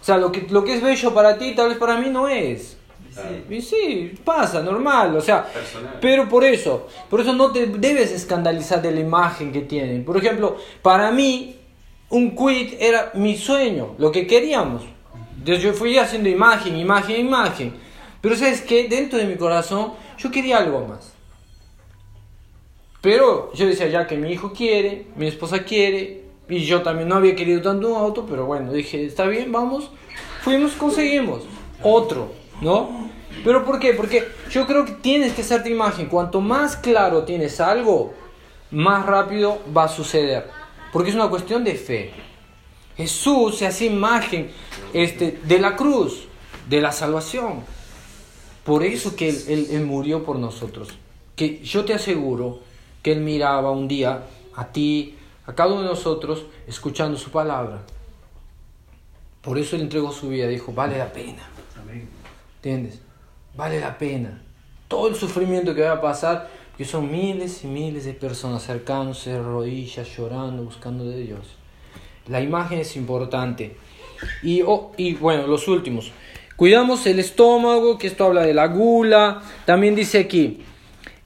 [0.00, 2.28] O sea, lo que, lo que es bello para ti, tal vez para mí no
[2.28, 2.76] es.
[3.14, 3.54] Sí.
[3.54, 5.98] Y sí, pasa, normal, o sea, Personal.
[6.00, 10.04] pero por eso, por eso no te debes escandalizar de la imagen que tienen.
[10.04, 11.56] Por ejemplo, para mí,
[12.10, 14.82] un quit era mi sueño, lo que queríamos.
[15.38, 17.74] Entonces yo fui haciendo imagen, imagen, imagen.
[18.20, 21.12] Pero sabes que dentro de mi corazón yo quería algo más.
[23.00, 27.16] Pero yo decía ya que mi hijo quiere, mi esposa quiere, y yo también no
[27.16, 29.90] había querido tanto un auto, pero bueno, dije, está bien, vamos,
[30.42, 31.42] fuimos, conseguimos
[31.82, 33.10] otro, ¿no?
[33.44, 33.92] Pero ¿por qué?
[33.94, 38.14] Porque yo creo que tienes que hacerte imagen, cuanto más claro tienes algo,
[38.70, 40.48] más rápido va a suceder,
[40.92, 42.12] porque es una cuestión de fe.
[42.96, 44.50] Jesús se hace imagen
[44.92, 46.28] este, de la cruz,
[46.68, 47.64] de la salvación.
[48.64, 50.88] Por eso que él, él- él murió por nosotros.
[51.36, 52.60] Que yo te aseguro
[53.02, 54.22] que Él miraba un día
[54.54, 57.82] a ti, a cada uno de nosotros, escuchando su palabra.
[59.42, 61.42] Por eso Él entregó su vida, dijo, vale la pena.
[62.64, 62.98] ¿Entiendes?
[63.54, 64.40] Vale la pena.
[64.88, 66.48] Todo el sufrimiento que va a pasar,
[66.78, 71.40] que son miles y miles de personas acercándose de rodillas, llorando, buscando de Dios.
[72.26, 73.76] La imagen es importante.
[74.42, 76.10] Y, oh, y bueno, los últimos.
[76.56, 79.42] Cuidamos el estómago, que esto habla de la gula.
[79.66, 80.62] También dice aquí,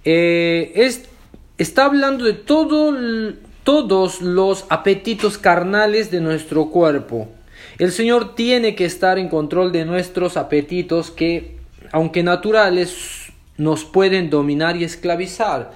[0.04, 1.08] eh, es,
[1.56, 7.28] está hablando de todos los apetitos carnales de nuestro cuerpo.
[7.78, 11.58] El Señor tiene que estar en control de nuestros apetitos que,
[11.92, 15.70] aunque naturales, nos pueden dominar y esclavizar.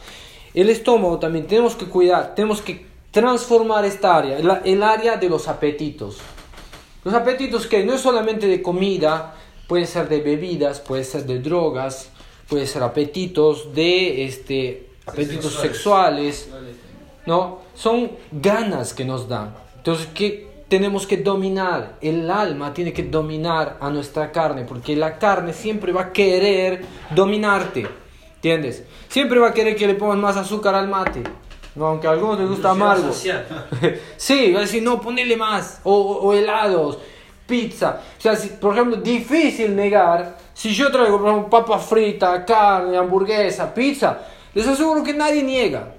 [0.53, 5.47] El estómago también tenemos que cuidar, tenemos que transformar esta área, el, área de los
[5.47, 6.19] apetitos.
[7.05, 9.35] Los apetitos que no es solamente de comida,
[9.69, 12.11] puede ser de bebidas, puede ser de drogas,
[12.49, 16.49] puede ser apetitos de este apetitos sexuales,
[17.27, 17.61] ¿no?
[17.75, 19.55] Son ganas que nos dan.
[19.77, 21.97] Entonces, ¿qué tenemos que dominar?
[22.01, 26.83] El alma tiene que dominar a nuestra carne, porque la carne siempre va a querer
[27.11, 27.87] dominarte,
[28.37, 28.83] ¿entiendes?
[29.09, 31.25] Siempre va a querer que le pongan más azúcar al mate,
[31.75, 31.89] ¿no?
[31.89, 33.09] aunque a algunos les gusta amargo.
[34.17, 35.81] Sí, va a decir, no, ponele más.
[35.85, 36.97] O, o- o helados,
[37.47, 38.01] pizza.
[38.17, 40.39] O sea, si- por ejemplo, difícil negar.
[40.55, 44.21] Si yo traigo, por ejemplo, papa frita, carne, hamburguesa, pizza,
[44.55, 45.93] les aseguro que nadie niega.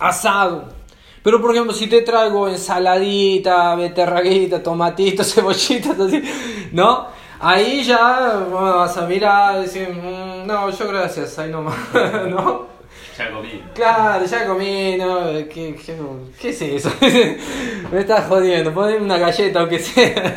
[0.00, 0.79] Asado.
[1.22, 6.22] Pero, por ejemplo, si te traigo ensaladita, beterraguita, tomatitos, cebollitas, así,
[6.72, 7.06] ¿no?
[7.40, 11.74] Ahí ya vas a mirar y decir, "Mm, no, yo gracias, ahí nomás,
[12.28, 12.68] ¿no?
[13.16, 13.62] Ya comí.
[13.74, 15.24] Claro, ya comí, ¿no?
[15.48, 15.96] ¿Qué, qué,
[16.40, 16.90] qué es eso?
[17.92, 20.32] Me estás jodiendo, poneme una galleta aunque sea.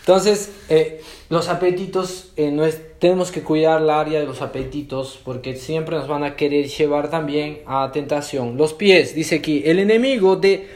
[0.00, 5.18] Entonces, eh, los apetitos, eh, no es- tenemos que cuidar la área de los apetitos
[5.24, 8.56] porque siempre nos van a querer llevar también a tentación.
[8.56, 10.68] Los pies, dice aquí, el enemigo de,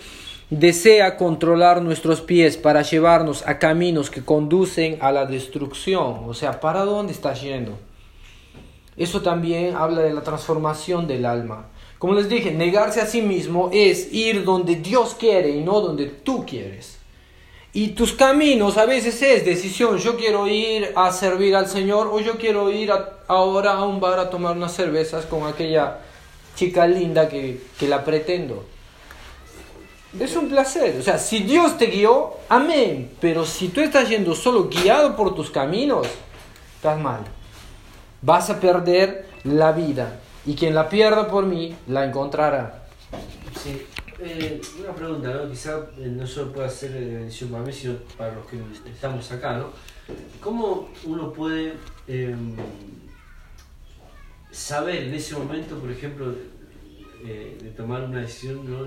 [0.51, 6.23] desea controlar nuestros pies para llevarnos a caminos que conducen a la destrucción.
[6.27, 7.79] O sea, ¿para dónde estás yendo?
[8.97, 11.69] Eso también habla de la transformación del alma.
[11.99, 16.07] Como les dije, negarse a sí mismo es ir donde Dios quiere y no donde
[16.07, 16.99] tú quieres.
[17.73, 19.99] Y tus caminos a veces es decisión.
[19.99, 24.01] Yo quiero ir a servir al Señor o yo quiero ir a- ahora a un
[24.01, 25.99] bar a tomar unas cervezas con aquella
[26.57, 28.65] chica linda que, que la pretendo.
[30.19, 30.97] Es un placer.
[30.99, 33.13] O sea, si Dios te guió, amén.
[33.21, 36.07] Pero si tú estás yendo solo guiado por tus caminos,
[36.77, 37.21] estás mal
[38.23, 40.21] vas a perder la vida.
[40.45, 42.83] Y quien la pierda por mí, la encontrará.
[43.63, 43.87] Sí.
[44.23, 45.51] Eh, una pregunta, ¿no?
[45.51, 48.59] Quizá eh, no solo puede ser de bendición para mí, sino para los que
[48.91, 49.71] estamos acá, ¿no?
[50.43, 51.73] ¿Cómo uno puede
[52.07, 52.37] eh,
[54.51, 56.35] saber en ese momento, por ejemplo,
[57.25, 58.87] eh, de tomar una decisión, ¿no?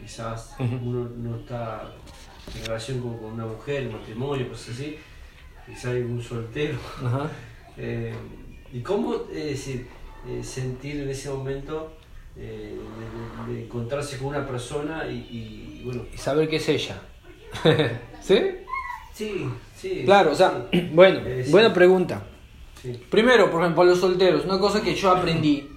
[0.00, 1.92] Quizás uno no está
[2.56, 4.96] en relación con, con una mujer, matrimonio, cosas así,
[5.66, 6.78] quizás hay un soltero.
[7.04, 7.30] Ajá.
[8.72, 9.86] ¿Y cómo es decir,
[10.42, 11.99] sentir en ese momento
[12.36, 12.78] eh,
[13.48, 17.00] de, de encontrarse con una persona y, y, bueno, Y saber qué es ella.
[18.20, 18.38] ¿Sí?
[19.12, 20.02] sí, sí.
[20.04, 21.50] Claro, o sea, bueno, Eh, sí.
[21.50, 22.22] buena pregunta.
[22.80, 22.92] Sí.
[23.10, 25.68] Primero, por ejemplo, a los solteros, una cosa que yo aprendí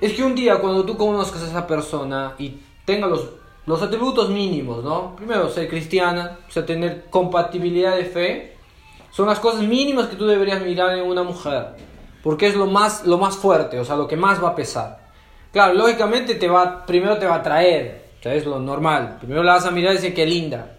[0.00, 3.28] es que un día cuando tú conozcas a esa persona y tenga los,
[3.66, 5.14] los atributos mínimos, ¿no?
[5.16, 8.56] Primero, ser cristiana, o sea, tener compatibilidad de fe,
[9.10, 11.76] son las cosas mínimas que tú deberías mirar en una mujer,
[12.22, 15.07] porque es lo más, lo más fuerte, o sea, lo que más va a pesar.
[15.52, 19.16] Claro, lógicamente te va, primero te va a atraer, es lo normal.
[19.20, 20.74] Primero la vas a mirar y decir que linda.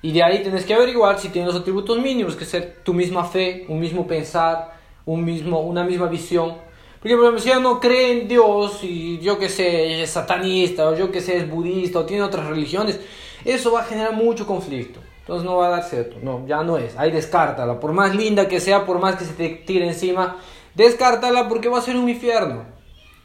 [0.00, 3.24] Y de ahí tienes que averiguar si tiene los atributos mínimos, que ser tu misma
[3.24, 4.72] fe, un mismo pensar,
[5.04, 6.56] un mismo, una misma visión.
[7.00, 10.88] Porque, por ejemplo, si ella no cree en Dios y yo que sé, es satanista,
[10.88, 13.00] o yo que sé, es budista, o tiene otras religiones,
[13.44, 15.00] eso va a generar mucho conflicto.
[15.20, 16.16] Entonces no va a dar cierto.
[16.20, 16.96] No, ya no es.
[16.96, 17.78] Ahí descártala.
[17.78, 20.36] Por más linda que sea, por más que se te tire encima,
[20.74, 22.64] descártala porque va a ser un infierno.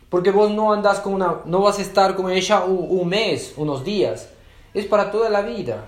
[0.09, 3.53] Porque vos no andas con una, no vas a estar con ella un, un mes,
[3.57, 4.29] unos días.
[4.73, 5.85] Es para toda la vida.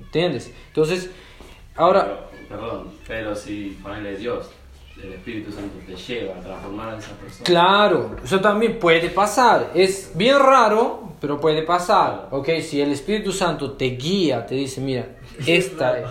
[0.00, 0.52] ¿Entiendes?
[0.68, 1.10] Entonces,
[1.76, 4.50] ahora, Pero, perdón, pero si ponele Dios,
[5.02, 7.44] el Espíritu Santo te lleva a transformar a esa persona.
[7.44, 9.70] claro, eso también puede pasar.
[9.74, 12.28] Es bien raro, pero puede pasar.
[12.30, 12.48] ¿Ok?
[12.60, 15.06] Si el Espíritu Santo te guía, te dice, mira,
[15.46, 16.06] esta es.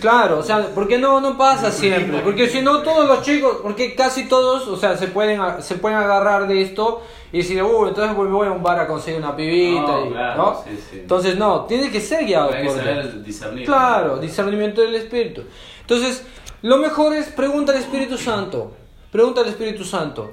[0.00, 3.94] Claro, o sea, porque no, no pasa siempre, porque si no todos los chicos, porque
[3.94, 7.02] casi todos, o sea, se pueden, se pueden agarrar de esto
[7.32, 10.10] y decir, uh, entonces voy voy a un bar a conseguir una pibita, No, y-
[10.10, 10.62] claro, ¿no?
[10.64, 10.98] sí, sí.
[11.00, 13.24] Entonces no, tiene que ser guiado por Dios.
[13.24, 13.64] discernir.
[13.66, 15.42] Claro, discernimiento del Espíritu.
[15.80, 16.24] Entonces,
[16.62, 18.72] lo mejor es pregunta al Espíritu Santo,
[19.10, 20.30] pregunta al Espíritu Santo.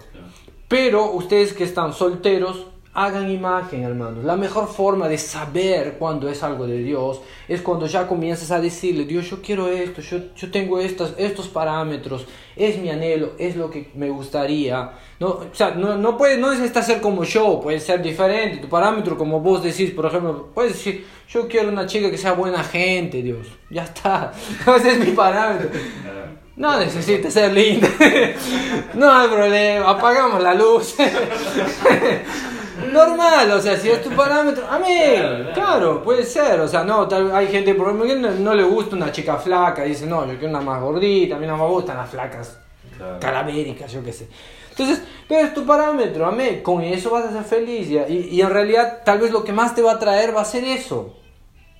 [0.68, 2.68] Pero ustedes que están solteros,
[3.00, 4.26] hagan imagen, hermanos.
[4.26, 8.60] La mejor forma de saber cuando es algo de Dios es cuando ya comienzas a
[8.60, 12.26] decirle, Dios, yo quiero esto, yo, yo tengo estos, estos parámetros,
[12.58, 14.92] es mi anhelo, es lo que me gustaría.
[15.18, 18.58] No, o sea, no, no, puede, no necesita ser como yo, puede ser diferente.
[18.58, 22.34] Tu parámetro, como vos decís, por ejemplo, puedes decir, yo quiero una chica que sea
[22.34, 23.48] buena gente, Dios.
[23.70, 24.34] Ya está,
[24.78, 25.70] ese es mi parámetro.
[26.58, 27.88] No necesita ser linda.
[28.94, 30.96] No hay problema, apagamos la luz.
[33.08, 35.50] Normal, o sea, si es tu parámetro, amén.
[35.54, 38.64] Claro, puede ser, o sea, no, tal, hay gente por ejemplo que no, no le
[38.64, 41.68] gusta una chica flaca, dice, no, yo quiero una más gordita, a mí no me
[41.68, 42.60] gustan las flacas
[42.98, 43.18] Claro.
[43.20, 44.28] calavéricas, yo qué sé.
[44.72, 48.42] Entonces, pero es tu parámetro, amén, con eso vas a ser feliz y, y, y
[48.42, 51.16] en realidad tal vez lo que más te va a traer va a ser eso,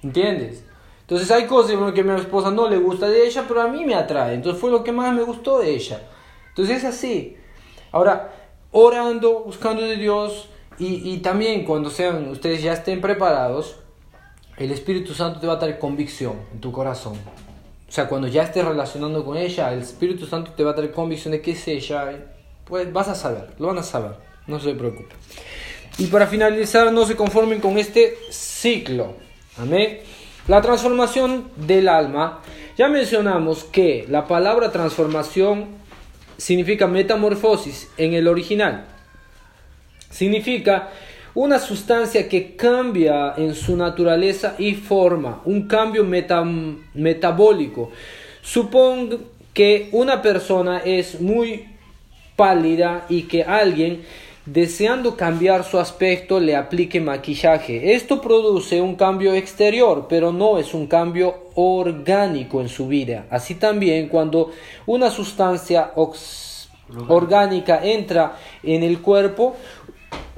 [0.02, 0.64] ¿entiendes?
[1.02, 3.84] Entonces hay cosas que a mi esposa no le gusta de ella, pero a mí
[3.84, 4.36] me atrae.
[4.36, 6.02] Entonces fue lo que más me gustó de ella.
[6.50, 7.36] Entonces es así.
[7.92, 8.32] Ahora,
[8.72, 13.76] orando, buscando de Dios y, también cuando sean ustedes ya estén preparados,
[14.58, 17.16] el Espíritu Santo te va a traer convicción en tu corazón.
[17.88, 20.92] O sea, cuando ya estés relacionando con ella, el Espíritu Santo te va a traer
[20.92, 22.14] convicción de que es ella.
[22.66, 24.12] Pues vas a saber, lo van a saber.
[24.48, 25.18] No se preocupen.
[25.98, 29.16] Y para finalizar, no se conformen con este ciclo.
[29.58, 30.00] Amén.
[30.48, 32.42] La transformación del alma.
[32.78, 35.68] Ya mencionamos que la palabra transformación
[36.38, 38.86] significa metamorfosis en el original.
[40.10, 40.90] Significa
[41.36, 46.44] una sustancia que cambia en su naturaleza y forma, un cambio meta-
[46.94, 47.92] metabólico.
[48.42, 49.20] Supongo
[49.54, 51.66] que una persona es muy
[52.36, 54.04] pálida y que alguien
[54.46, 57.94] deseando cambiar su aspecto le aplique maquillaje.
[57.94, 63.28] Esto produce un cambio exterior, pero no es un cambio orgánico en su vida.
[63.30, 64.52] Así también cuando
[64.88, 66.70] una sustancia ox-
[67.08, 69.56] orgánica entra en el cuerpo,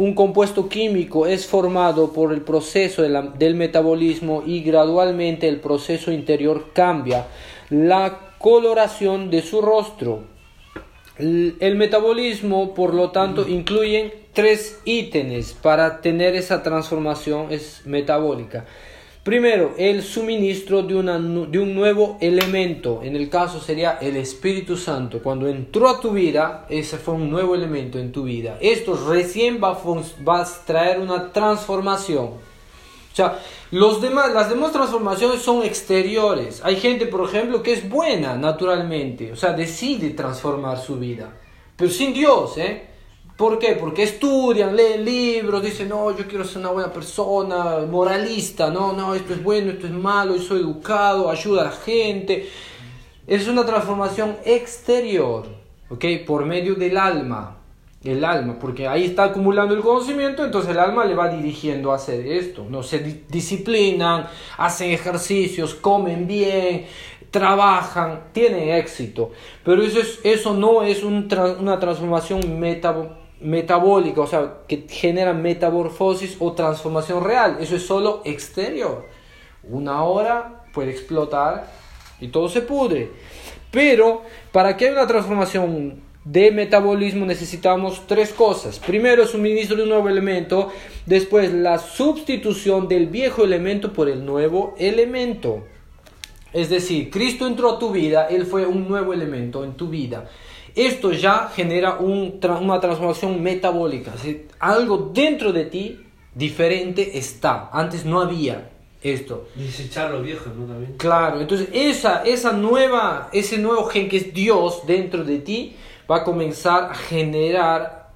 [0.01, 6.71] un compuesto químico es formado por el proceso del metabolismo y gradualmente el proceso interior
[6.73, 7.27] cambia
[7.69, 10.23] la coloración de su rostro.
[11.19, 18.65] El el metabolismo, por lo tanto, incluye tres ítems para tener esa transformación es metabólica.
[19.23, 24.75] Primero, el suministro de, una de un nuevo elemento, en el caso sería el Espíritu
[24.75, 25.21] Santo.
[25.21, 28.57] Cuando entró a tu vida, ese fue un nuevo elemento en tu vida.
[28.59, 29.79] Esto recién va
[30.27, 32.25] va a traer una transformación.
[32.25, 36.59] O sea, los demás, las demás transformaciones son exteriores.
[36.63, 41.31] Hay gente, por ejemplo, que es buena naturalmente, o sea, decide transformar su vida,
[41.75, 42.87] pero sin Dios, ¿eh?
[43.37, 43.73] ¿Por qué?
[43.73, 49.15] Porque estudian, leen libros, dicen, no, yo quiero ser una buena persona, moralista, no, no,
[49.15, 52.47] esto es bueno, esto es malo, yo soy educado, ayuda a la gente.
[53.25, 55.47] Es una transformación exterior,
[55.89, 56.05] ¿ok?
[56.27, 57.57] Por medio del alma,
[58.03, 61.95] el alma, porque ahí está acumulando el conocimiento, entonces el alma le va dirigiendo a
[61.95, 62.65] hacer esto.
[62.69, 64.27] No se di- disciplinan,
[64.57, 66.85] hacen ejercicios, comen bien,
[67.31, 69.31] trabajan, tienen éxito.
[69.63, 76.37] Pero eso, es, eso no es una transformación metabo- metabólica, o sea, que genera metamorfosis
[76.39, 77.57] o transformación real.
[77.59, 79.07] Eso es solo exterior.
[79.63, 81.71] Una hora puede explotar
[82.19, 83.09] y todo se pudre.
[83.71, 88.79] Pero para que haya una transformación de metabolismo necesitamos tres cosas.
[88.79, 90.71] Primero, suministro de un nuevo elemento.
[91.05, 95.63] Después, la sustitución del viejo elemento por el nuevo elemento.
[96.53, 100.29] Es decir, Cristo entró a tu vida, Él fue un nuevo elemento en tu vida.
[100.75, 104.13] Esto ya genera un una transformación metabólica.
[104.59, 105.99] Algo dentro de ti
[106.33, 107.69] diferente está.
[107.71, 109.47] Antes no había esto.
[109.55, 110.65] Y desechar lo viejo, ¿no?
[110.65, 110.95] También.
[110.97, 115.75] Claro, entonces esa, esa nueva, ese nuevo gen que es Dios dentro de ti
[116.09, 118.11] va a comenzar a generar,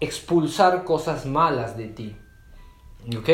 [0.00, 2.16] expulsar cosas malas de ti.
[3.16, 3.28] ¿Ok?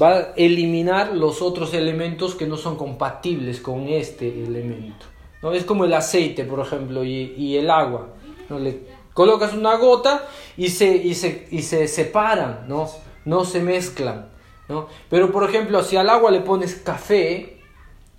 [0.00, 5.06] Va a eliminar los otros elementos que no son compatibles con este elemento.
[5.44, 5.52] ¿No?
[5.52, 8.08] Es como el aceite, por ejemplo, y, el agua.
[8.48, 8.58] ¿no?
[8.58, 8.80] Le
[9.12, 10.26] colocas una gota
[10.56, 12.88] y se, y se, y se separan, ¿no?
[13.26, 14.30] no se mezclan.
[14.70, 14.88] ¿no?
[15.10, 17.58] Pero, por ejemplo, si al agua le pones café,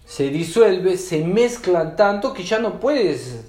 [0.06, 3.46] se disuelve, se mezclan tanto que ya no puedes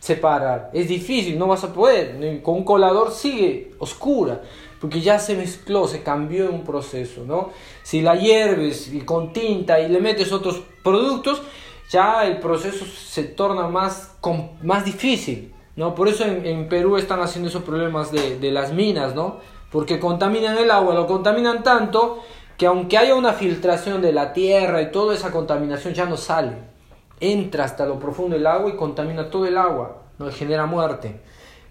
[0.00, 0.70] separar.
[0.72, 2.40] Es difícil, no vas a poder.
[2.42, 4.40] Con un colador sigue oscura,
[4.80, 7.50] porque ya se mezcló, se cambió un proceso, ¿no?
[7.82, 11.42] Si la hierves y con tinta y le metes otros productos,
[11.90, 15.94] ya el proceso se torna más, com- más difícil, ¿no?
[15.94, 19.36] Por eso en, en Perú están haciendo esos problemas de, de las minas, ¿no?
[19.70, 22.22] Porque contaminan el agua, lo contaminan tanto
[22.56, 26.76] que aunque haya una filtración de la tierra y toda esa contaminación ya no sale
[27.20, 30.30] entra hasta lo profundo del agua y contamina todo el agua, ¿no?
[30.30, 31.20] genera muerte.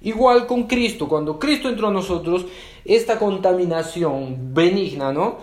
[0.01, 2.45] Igual con Cristo, cuando Cristo entró a nosotros,
[2.83, 5.37] esta contaminación benigna, ¿no?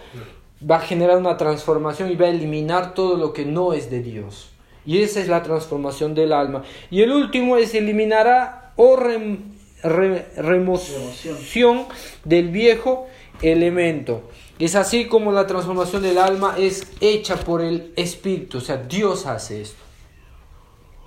[0.69, 4.03] Va a generar una transformación y va a eliminar todo lo que no es de
[4.03, 4.52] Dios.
[4.85, 6.63] Y esa es la transformación del alma.
[6.91, 9.53] Y el último es eliminará o rem-
[9.83, 11.87] re- remoción
[12.25, 13.07] del viejo
[13.43, 14.23] elemento.
[14.59, 19.27] Es así como la transformación del alma es hecha por el Espíritu, o sea, Dios
[19.27, 19.83] hace esto.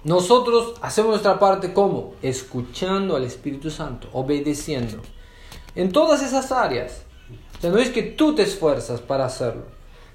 [0.04, 4.98] Nosotros hacemos nuestra parte como escuchando al Espíritu Santo, obedeciendo.
[5.76, 7.04] En todas esas áreas.
[7.58, 9.64] O sea, no es que tú te esfuerzas para hacerlo,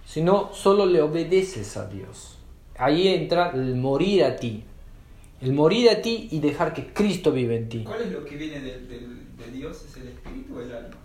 [0.07, 2.37] sino solo le obedeces a Dios.
[2.81, 4.65] Ahí entra el morir a ti.
[5.41, 7.83] El morir a ti y dejar que Cristo vive en ti.
[7.85, 8.81] ¿Cuál es lo que viene de,
[9.53, 9.85] Dios?
[9.89, 10.97] ¿Es el espíritu o el alma?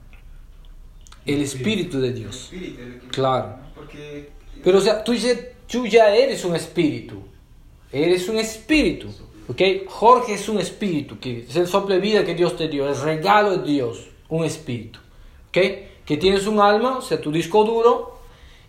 [1.26, 2.36] El Espíritu de El Dios.
[2.44, 3.48] espíritu es lo que Claro.
[3.48, 3.74] ¿no?
[3.76, 4.30] Porque
[4.64, 7.22] Pero o sea, tú, ya- tú ya eres un espíritu.
[7.92, 9.08] Eres un espíritu.
[9.48, 9.62] ¿Ok?
[9.88, 13.00] Jorge es un espíritu, que es el soplo de vida que Dios te dio, el
[13.00, 15.00] regalo de Dios, un espíritu.
[15.50, 15.58] ¿Ok?
[16.06, 18.20] Que tienes un alma, o sea, tu disco duro,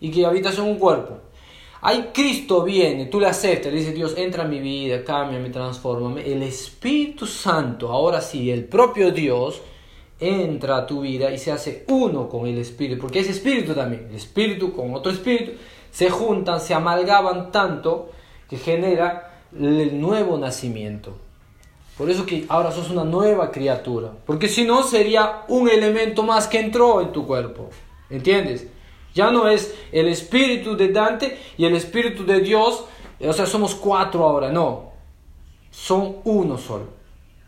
[0.01, 1.21] y que habitas en un cuerpo.
[1.83, 6.22] Ahí Cristo viene, tú le aceptas, le dices, Dios, entra en mi vida, cámbiame, transfórmame.
[6.31, 9.61] El Espíritu Santo, ahora sí, el propio Dios,
[10.18, 14.07] entra a tu vida y se hace uno con el Espíritu, porque es Espíritu también,
[14.09, 15.53] el Espíritu con otro Espíritu,
[15.91, 18.11] se juntan, se amalgaban tanto
[18.49, 21.16] que genera el nuevo nacimiento.
[21.97, 26.47] Por eso que ahora sos una nueva criatura, porque si no sería un elemento más
[26.47, 27.70] que entró en tu cuerpo,
[28.11, 28.66] ¿entiendes?
[29.17, 32.85] Ya no es el espíritu de Dante y el espíritu de Dios,
[33.19, 34.93] o sea, somos cuatro ahora, no,
[35.71, 36.89] son uno solo.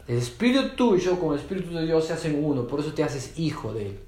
[0.06, 3.38] El espíritu tuyo con el espíritu de Dios se hacen uno, por eso te haces
[3.38, 4.00] hijo de Él,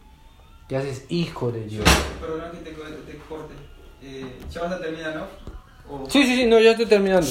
[0.69, 1.85] te haces hijo de Dios.
[2.19, 3.53] Perdona que te, co- te corte.
[4.03, 5.95] Eh, ya vas a terminar, ¿no?
[5.95, 7.29] O- Sí, sí, sí, no, ya estoy terminando.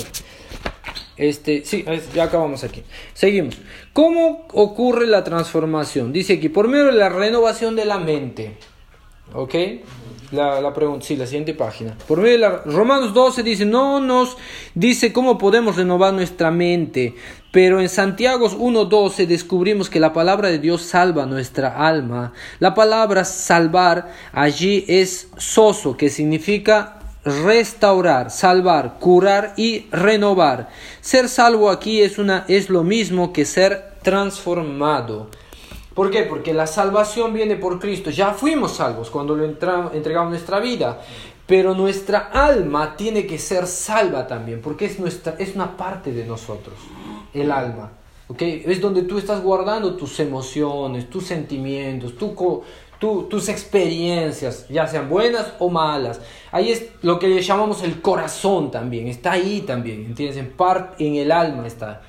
[1.17, 2.84] Este, sí, ya acabamos aquí.
[3.13, 3.55] Seguimos.
[3.93, 6.13] ¿Cómo ocurre la transformación?
[6.13, 8.57] Dice aquí, por medio de la renovación de la mente.
[9.34, 9.53] ¿Ok?
[10.32, 11.95] La, la pregunta, sí, la siguiente página.
[12.07, 14.38] Por medio de la, Romanos 12 dice, no nos
[14.75, 17.15] dice cómo podemos renovar nuestra mente,
[17.51, 22.34] pero en Santiago 1.12 descubrimos que la palabra de Dios salva nuestra alma.
[22.59, 30.69] La palabra salvar allí es soso, que significa restaurar, salvar, curar y renovar.
[31.01, 35.30] Ser salvo aquí es, una, es lo mismo que ser transformado.
[35.99, 36.23] ¿Por qué?
[36.23, 38.09] Porque la salvación viene por Cristo.
[38.09, 41.01] Ya fuimos salvos cuando lo entra- entregamos nuestra vida.
[41.45, 46.23] Pero nuestra alma tiene que ser salva también, porque es, nuestra, es una parte de
[46.25, 46.75] nosotros,
[47.33, 47.91] el alma.
[48.29, 48.41] ¿ok?
[48.41, 52.33] Es donde tú estás guardando tus emociones, tus sentimientos, tu,
[52.97, 56.21] tu- tus experiencias, ya sean buenas o malas.
[56.53, 60.37] Ahí es lo que le llamamos el corazón también, está ahí también, ¿entiendes?
[60.37, 62.03] En, parte, en el alma está.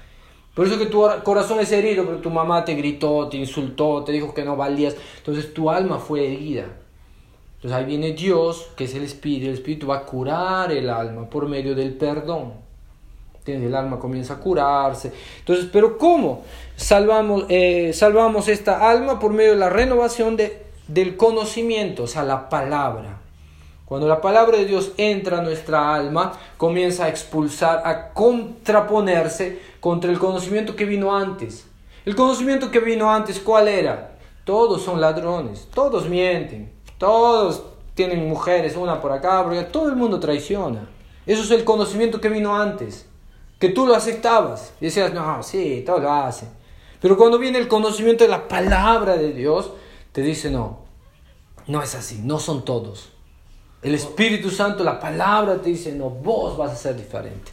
[0.55, 4.03] Por eso que tu or- corazón es herido, pero tu mamá te gritó, te insultó,
[4.05, 4.97] te dijo que no valías.
[5.19, 6.67] Entonces tu alma fue herida.
[7.57, 9.47] Entonces ahí viene Dios, que es el Espíritu.
[9.49, 12.55] El Espíritu va a curar el alma por medio del perdón.
[13.39, 13.69] ¿Entiendes?
[13.69, 15.13] El alma comienza a curarse.
[15.39, 16.43] Entonces, ¿pero cómo?
[16.77, 22.23] Salvamos, eh, salvamos esta alma por medio de la renovación de, del conocimiento, o sea,
[22.23, 23.20] la palabra.
[23.91, 30.13] Cuando la palabra de Dios entra a nuestra alma, comienza a expulsar, a contraponerse contra
[30.13, 31.67] el conocimiento que vino antes.
[32.05, 34.17] El conocimiento que vino antes, ¿cuál era?
[34.45, 37.65] Todos son ladrones, todos mienten, todos
[37.95, 40.89] tienen mujeres, una por acá, porque todo el mundo traiciona.
[41.27, 43.07] Eso es el conocimiento que vino antes,
[43.59, 46.47] que tú lo aceptabas y decías, no, sí, todo lo hace.
[47.01, 49.73] Pero cuando viene el conocimiento de la palabra de Dios,
[50.13, 50.79] te dice, no,
[51.67, 53.10] no es así, no son todos.
[53.83, 57.53] El Espíritu Santo, la palabra te dice, no, vos vas a ser diferente.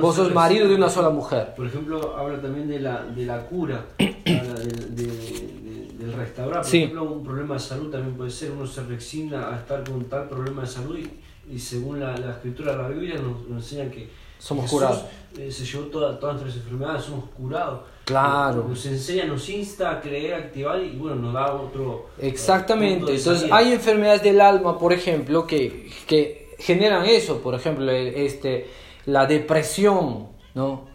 [0.00, 1.54] Vos sos marido de una sola mujer.
[1.56, 6.62] Por ejemplo, habla también de la, de la cura, habla del, de- de- del restaurar.
[6.62, 6.78] Por Sí.
[6.78, 10.28] ejemplo, un problema de salud también puede ser, uno se resigna a estar con tal
[10.28, 13.90] problema de salud y, y según la, la escritura de la Biblia nos, nos enseña
[13.90, 14.08] que
[14.38, 15.04] Somos Jesús, curados.
[15.38, 17.80] eh, se llevó toda- todas nuestras enfermedades, somos curados.
[18.10, 18.66] Claro.
[18.68, 22.06] Nos enseña, nos insta a creer, a activar y bueno, nos da otro...
[22.18, 23.14] eh, Exactamente.
[23.14, 27.38] Entonces hay enfermedades del alma, por ejemplo, que, que generan eso.
[27.40, 28.66] Por ejemplo, el- este,
[29.06, 30.88] la depresión, ¿no?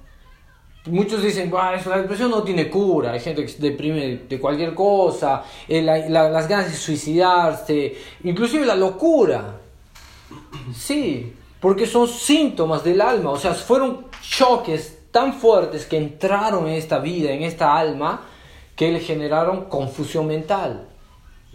[0.88, 3.14] Muchos dicen, "Bah, eso, la depresión no tiene cura.
[3.14, 7.96] Hay gente que se deprime de cualquier cosa, eh, la- la- las ganas de suicidarse,
[8.24, 9.62] inclusive la locura.
[10.76, 16.74] Sí, porque son síntomas del alma, o sea, fueron choques tan fuertes que entraron en
[16.74, 18.26] esta vida, en esta alma,
[18.76, 20.90] que le generaron confusión mental.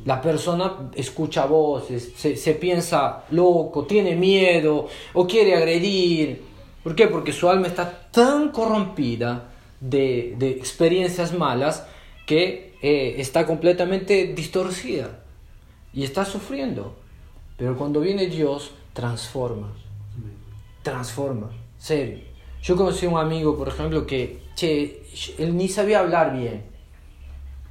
[0.06, 6.42] La persona escucha voces, se, se piensa loco, tiene miedo o quiere agredir.
[6.82, 7.06] ¿Por qué?
[7.08, 11.84] Porque su alma está tan corrompida de, de experiencias malas
[12.24, 15.20] que eh, está completamente distorcida
[15.92, 16.96] y está sufriendo.
[17.58, 19.70] Pero cuando viene Dios, transforma.
[20.82, 21.50] Transforma.
[21.76, 22.29] Serio.
[22.62, 24.40] Yo conocí a un amigo, por ejemplo, que,
[25.38, 26.62] él ni sabía hablar bien,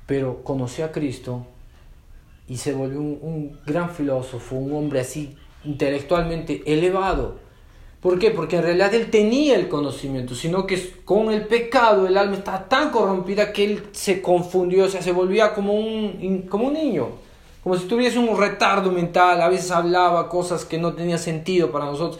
[0.07, 1.45] pero conoció a Cristo
[2.47, 7.35] y se volvió un, gran filósofo, un hombre así intelectualmente elevado.
[8.01, 8.31] ¿Por qué?
[8.31, 12.67] Porque en realidad él tenía el conocimiento, sino que con el pecado el alma estaba
[12.67, 17.09] tan corrompida que él se confundió, o sea, se volvía como un, como un niño,
[17.61, 21.85] como si tuviese un retardo mental, a veces hablaba cosas que no tenían sentido para
[21.85, 22.19] nosotros,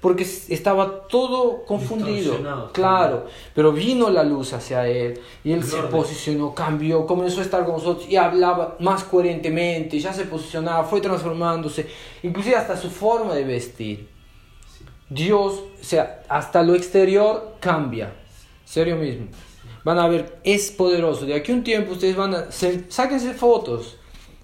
[0.00, 2.32] porque estaba todo confundido,
[2.72, 7.64] claro, pero vino la luz hacia él y él se posicionó, cambió, comenzó a estar
[7.64, 11.86] con nosotros y hablaba más coherentemente, ya se posicionaba, fue transformándose,
[12.22, 14.08] inclusive hasta su forma de vestir.
[15.08, 18.12] Dios, o sea, hasta lo exterior cambia.
[18.64, 19.26] Serio mismo.
[19.82, 21.26] Van a ver, es poderoso.
[21.26, 22.52] De aquí a un tiempo ustedes van a...
[22.52, 23.96] se- sáquense fotos.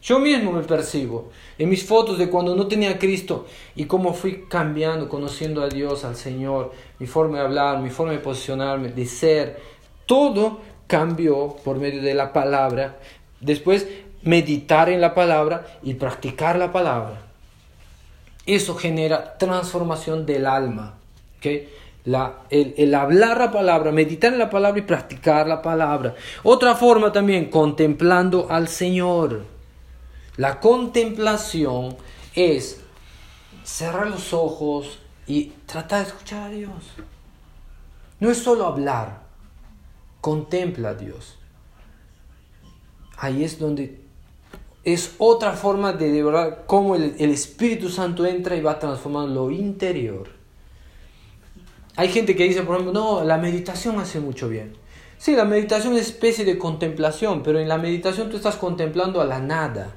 [0.02, 1.30] Yo mismo me percibo.
[1.58, 6.04] En mis fotos de cuando no tenía Cristo y cómo fui cambiando, conociendo a Dios,
[6.04, 9.60] al Señor, mi forma de hablar, mi forma de posicionarme, de ser.
[10.04, 12.98] Todo cambió por medio de la palabra.
[13.40, 13.86] Después,
[14.22, 17.22] meditar en la palabra y practicar la palabra.
[18.44, 20.98] Eso genera transformación del alma.
[21.38, 21.46] ¿ok?
[22.04, 26.14] La, el, el hablar la palabra, meditar en la palabra y practicar la palabra.
[26.42, 29.55] Otra forma también, contemplando al Señor.
[30.36, 31.96] La contemplación
[32.34, 32.80] es
[33.64, 36.72] cerrar los ojos y tratar de escuchar a Dios.
[38.20, 39.22] No es solo hablar,
[40.20, 41.38] contempla a Dios.
[43.18, 44.00] Ahí es donde
[44.84, 49.34] es otra forma de, de verdad cómo el, el Espíritu Santo entra y va transformando
[49.34, 50.28] lo interior.
[51.96, 54.76] Hay gente que dice, por ejemplo, no, la meditación hace mucho bien.
[55.18, 59.24] Sí, la meditación es especie de contemplación, pero en la meditación tú estás contemplando a
[59.24, 59.94] la nada.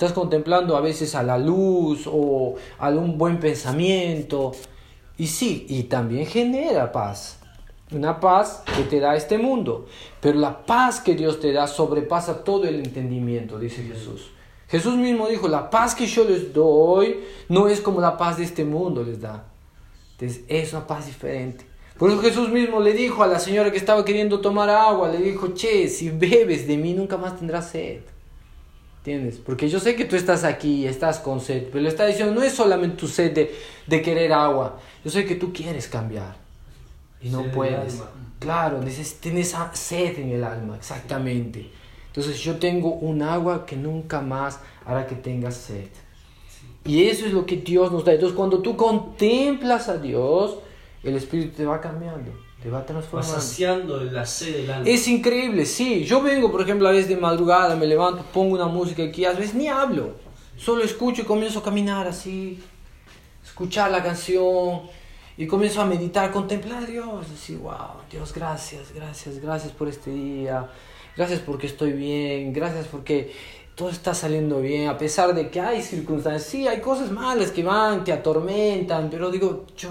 [0.00, 4.52] Estás contemplando a veces a la luz o a un buen pensamiento.
[5.18, 7.38] Y sí, y también genera paz.
[7.92, 9.88] Una paz que te da este mundo.
[10.22, 14.30] Pero la paz que Dios te da sobrepasa todo el entendimiento, dice Jesús.
[14.68, 17.20] Jesús mismo dijo, la paz que yo les doy
[17.50, 19.44] no es como la paz de este mundo les da.
[20.12, 21.66] Entonces es una paz diferente.
[21.98, 25.18] Por eso Jesús mismo le dijo a la señora que estaba queriendo tomar agua, le
[25.18, 28.00] dijo, che, si bebes de mí nunca más tendrás sed.
[29.00, 29.38] ¿Entiendes?
[29.38, 32.42] Porque yo sé que tú estás aquí, estás con sed, pero le está diciendo, no
[32.42, 33.54] es solamente tu sed de,
[33.86, 36.36] de querer agua, yo sé que tú quieres cambiar
[37.22, 38.02] y no Sed puedes.
[38.38, 38.80] Claro,
[39.20, 41.70] tienes sed en el alma, exactamente.
[42.08, 45.88] Entonces yo tengo un agua que nunca más hará que tengas sed.
[46.84, 48.12] Y eso es lo que Dios nos da.
[48.12, 50.58] Entonces cuando tú contemplas a Dios,
[51.02, 52.32] el Espíritu te va cambiando,
[52.62, 53.34] te va Va transformando.
[53.40, 54.88] saciando la sed del alma.
[54.88, 56.04] Es increíble, sí.
[56.04, 59.32] Yo vengo, por ejemplo, a veces de madrugada, me levanto, pongo una música aquí, a
[59.32, 60.14] veces ni hablo.
[60.56, 62.62] Solo escucho y comienzo a caminar así,
[63.42, 64.82] escuchar la canción
[65.38, 67.26] y comienzo a meditar, contemplar a Dios.
[67.34, 70.68] Así, wow, Dios, gracias, gracias, gracias por este día.
[71.16, 73.32] Gracias porque estoy bien, gracias porque
[73.74, 77.62] todo está saliendo bien, a pesar de que hay circunstancias, sí, hay cosas malas que
[77.62, 79.88] van, te atormentan, pero digo, yo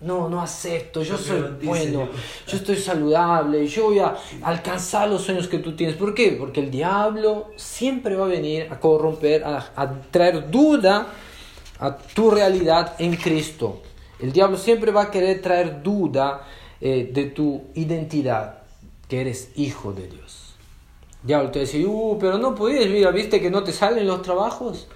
[0.00, 2.08] no, no acepto, yo soy bueno,
[2.46, 5.96] yo estoy saludable, yo voy a alcanzar los sueños que tú tienes.
[5.96, 6.32] ¿Por qué?
[6.32, 11.06] Porque el diablo siempre va a venir a corromper, a, a traer duda
[11.78, 13.82] a tu realidad en Cristo.
[14.18, 16.46] El diablo siempre va a querer traer duda
[16.80, 18.62] eh, de tu identidad,
[19.08, 20.54] que eres hijo de Dios.
[21.22, 24.22] El diablo te dice, uh, pero no podías, mira, viste que no te salen los
[24.22, 24.88] trabajos.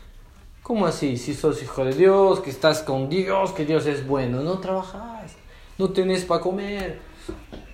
[0.64, 1.18] ¿Cómo así?
[1.18, 5.32] Si sos hijo de Dios, que estás con Dios, que Dios es bueno, no trabajas,
[5.76, 7.00] no tenés para comer.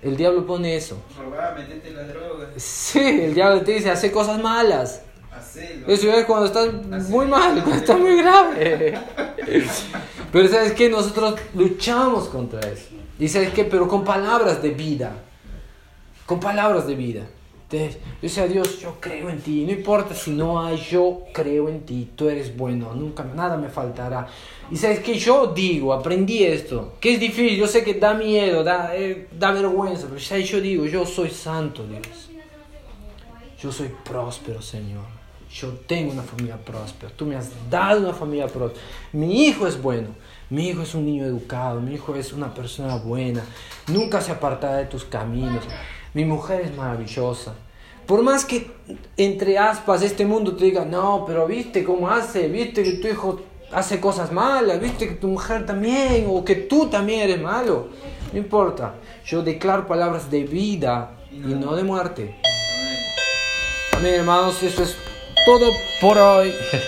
[0.01, 1.01] El diablo pone eso.
[1.17, 5.03] Robar, meterte en las drogas, Sí, el diablo te dice, hace cosas malas.
[5.31, 5.87] hacerlo.
[5.87, 6.73] Eso es cuando estás
[7.07, 8.99] muy mal, cuando estás muy grave.
[10.33, 12.89] Pero sabes que nosotros luchamos contra eso.
[13.17, 15.13] Y sabes qué, pero con palabras de vida.
[16.25, 17.23] Con palabras de vida.
[17.71, 19.63] Entonces, yo decía, Dios, yo creo en ti.
[19.65, 22.09] No importa si no hay, yo creo en ti.
[22.15, 24.27] Tú eres bueno, nunca nada me faltará.
[24.69, 26.93] Y sabes que yo digo, aprendí esto.
[26.99, 30.07] Que es difícil, yo sé que da miedo, da, eh, da vergüenza.
[30.07, 30.49] Pero ¿sabes?
[30.49, 32.29] yo digo, yo soy santo, Dios.
[33.57, 35.05] Yo soy próspero, Señor.
[35.53, 37.11] Yo tengo una familia próspera.
[37.15, 38.83] Tú me has dado una familia próspera.
[39.13, 40.09] Mi hijo es bueno.
[40.49, 41.79] Mi hijo es un niño educado.
[41.79, 43.43] Mi hijo es una persona buena.
[43.87, 45.63] Nunca se apartará de tus caminos.
[46.13, 47.53] Mi mujer es maravillosa.
[48.05, 48.71] Por más que
[49.15, 53.41] entre aspas este mundo te diga, no, pero viste cómo hace, viste que tu hijo
[53.71, 57.87] hace cosas malas, viste que tu mujer también, o que tú también eres malo.
[58.33, 58.95] No importa.
[59.25, 62.35] Yo declaro palabras de vida y no de muerte.
[63.93, 64.15] Amén.
[64.15, 64.95] Hermanos, eso es
[65.45, 66.53] todo por hoy.